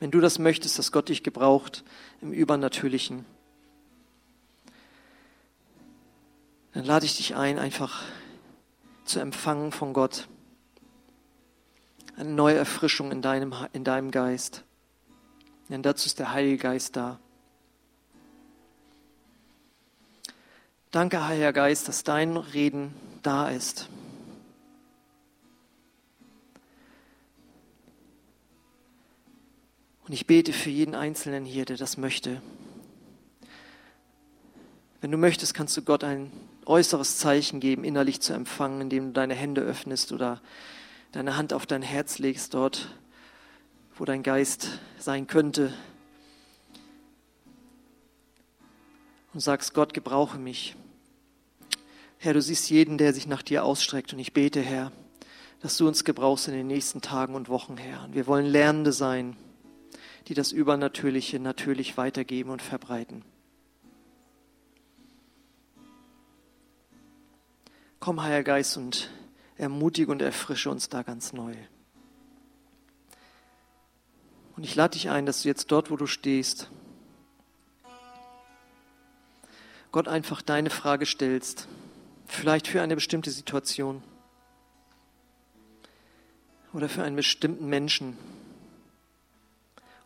[0.00, 1.84] Wenn du das möchtest, dass Gott dich gebraucht
[2.20, 3.24] im Übernatürlichen,
[6.72, 8.04] dann lade ich dich ein, einfach
[9.04, 10.28] zu empfangen von Gott.
[12.16, 14.64] Eine neue Erfrischung in deinem, in deinem Geist.
[15.68, 17.18] Denn dazu ist der Heilige Geist da.
[20.90, 23.90] Danke, Heiliger Geist, dass dein Reden da ist.
[30.08, 32.40] Und ich bete für jeden Einzelnen hier, der das möchte.
[35.02, 36.32] Wenn du möchtest, kannst du Gott ein
[36.64, 40.40] äußeres Zeichen geben, innerlich zu empfangen, indem du deine Hände öffnest oder
[41.12, 42.88] deine Hand auf dein Herz legst, dort,
[43.98, 45.74] wo dein Geist sein könnte.
[49.34, 50.74] Und sagst, Gott, gebrauche mich.
[52.16, 54.14] Herr, du siehst jeden, der sich nach dir ausstreckt.
[54.14, 54.90] Und ich bete, Herr,
[55.60, 58.04] dass du uns gebrauchst in den nächsten Tagen und Wochen, Herr.
[58.04, 59.36] Und wir wollen Lernende sein
[60.28, 63.24] die das Übernatürliche natürlich weitergeben und verbreiten.
[67.98, 69.10] Komm, Heiliger Geist, und
[69.56, 71.54] ermutige und erfrische uns da ganz neu.
[74.54, 76.70] Und ich lade dich ein, dass du jetzt dort, wo du stehst,
[79.92, 81.66] Gott einfach deine Frage stellst,
[82.26, 84.02] vielleicht für eine bestimmte Situation
[86.74, 88.18] oder für einen bestimmten Menschen.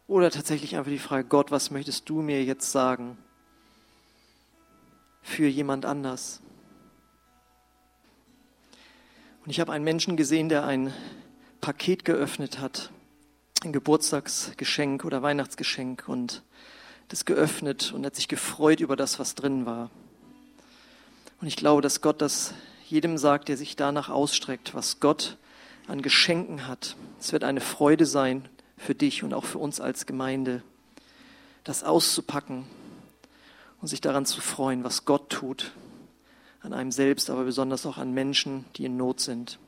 [0.07, 3.17] Oder tatsächlich einfach die Frage, Gott, was möchtest du mir jetzt sagen
[5.23, 6.41] für jemand anders?
[9.45, 10.93] Und ich habe einen Menschen gesehen, der ein
[11.61, 12.91] Paket geöffnet hat,
[13.65, 16.43] ein Geburtstagsgeschenk oder Weihnachtsgeschenk und
[17.09, 19.91] das geöffnet und hat sich gefreut über das, was drin war.
[21.41, 22.55] Und ich glaube, dass Gott das
[22.89, 25.39] jedem sagt, der sich danach ausstreckt, was Gott
[25.87, 26.97] an Geschenken hat.
[27.19, 28.49] Es wird eine Freude sein
[28.83, 30.63] für dich und auch für uns als Gemeinde,
[31.65, 32.65] das auszupacken
[33.81, 35.73] und sich daran zu freuen, was Gott tut,
[36.61, 39.59] an einem selbst, aber besonders auch an Menschen, die in Not sind.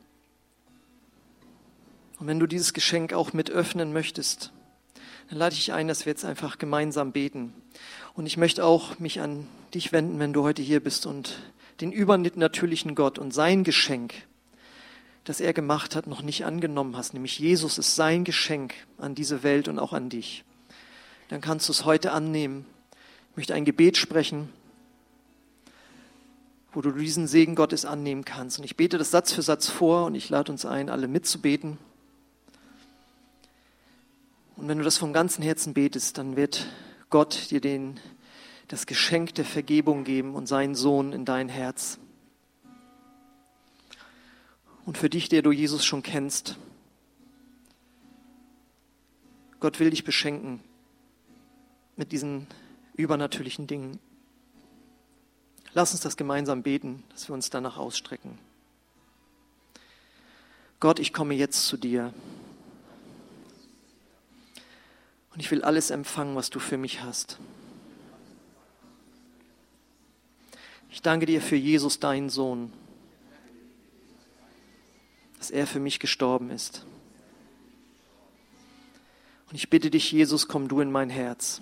[2.18, 4.52] Und wenn du dieses Geschenk auch mit öffnen möchtest,
[5.28, 7.52] dann lade ich ein, dass wir jetzt einfach gemeinsam beten.
[8.14, 11.38] Und ich möchte auch mich an dich wenden, wenn du heute hier bist und
[11.80, 14.14] den übernatürlichen Gott und sein Geschenk,
[15.25, 19.43] das er gemacht hat, noch nicht angenommen hast, nämlich Jesus ist sein Geschenk an diese
[19.43, 20.45] Welt und auch an dich.
[21.29, 22.66] Dann kannst du es heute annehmen.
[23.31, 24.51] Ich möchte ein Gebet sprechen,
[26.72, 28.59] wo du diesen Segen Gottes annehmen kannst.
[28.59, 31.79] Und ich bete das Satz für Satz vor und ich lade uns ein, alle mitzubeten.
[34.57, 36.66] Und wenn du das vom ganzen Herzen betest, dann wird
[37.11, 37.99] Gott dir den,
[38.68, 41.99] das Geschenk der Vergebung geben und seinen Sohn in dein Herz.
[44.85, 46.57] Und für dich, der du Jesus schon kennst,
[49.61, 50.61] Gott will dich beschenken
[51.97, 52.47] mit diesen
[52.95, 53.99] übernatürlichen Dingen.
[55.72, 58.39] Lass uns das gemeinsam beten, dass wir uns danach ausstrecken.
[60.80, 62.12] Gott, ich komme jetzt zu dir.
[65.32, 67.39] Und ich will alles empfangen, was du für mich hast.
[70.91, 72.70] Ich danke dir für Jesus, deinen Sohn,
[75.45, 76.86] dass er für mich gestorben ist.
[79.51, 81.61] Und ich bitte dich, Jesus, komm du in mein Herz.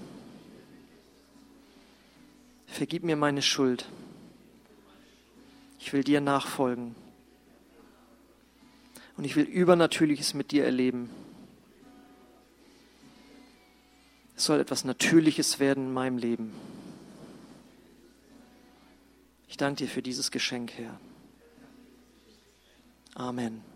[2.68, 3.86] Vergib mir meine Schuld.
[5.80, 6.94] Ich will dir nachfolgen.
[9.16, 11.10] Und ich will Übernatürliches mit dir erleben.
[14.36, 16.52] Es soll etwas Natürliches werden in meinem Leben.
[19.48, 21.00] Ich danke dir für dieses Geschenk, Herr.
[23.14, 23.71] Amen.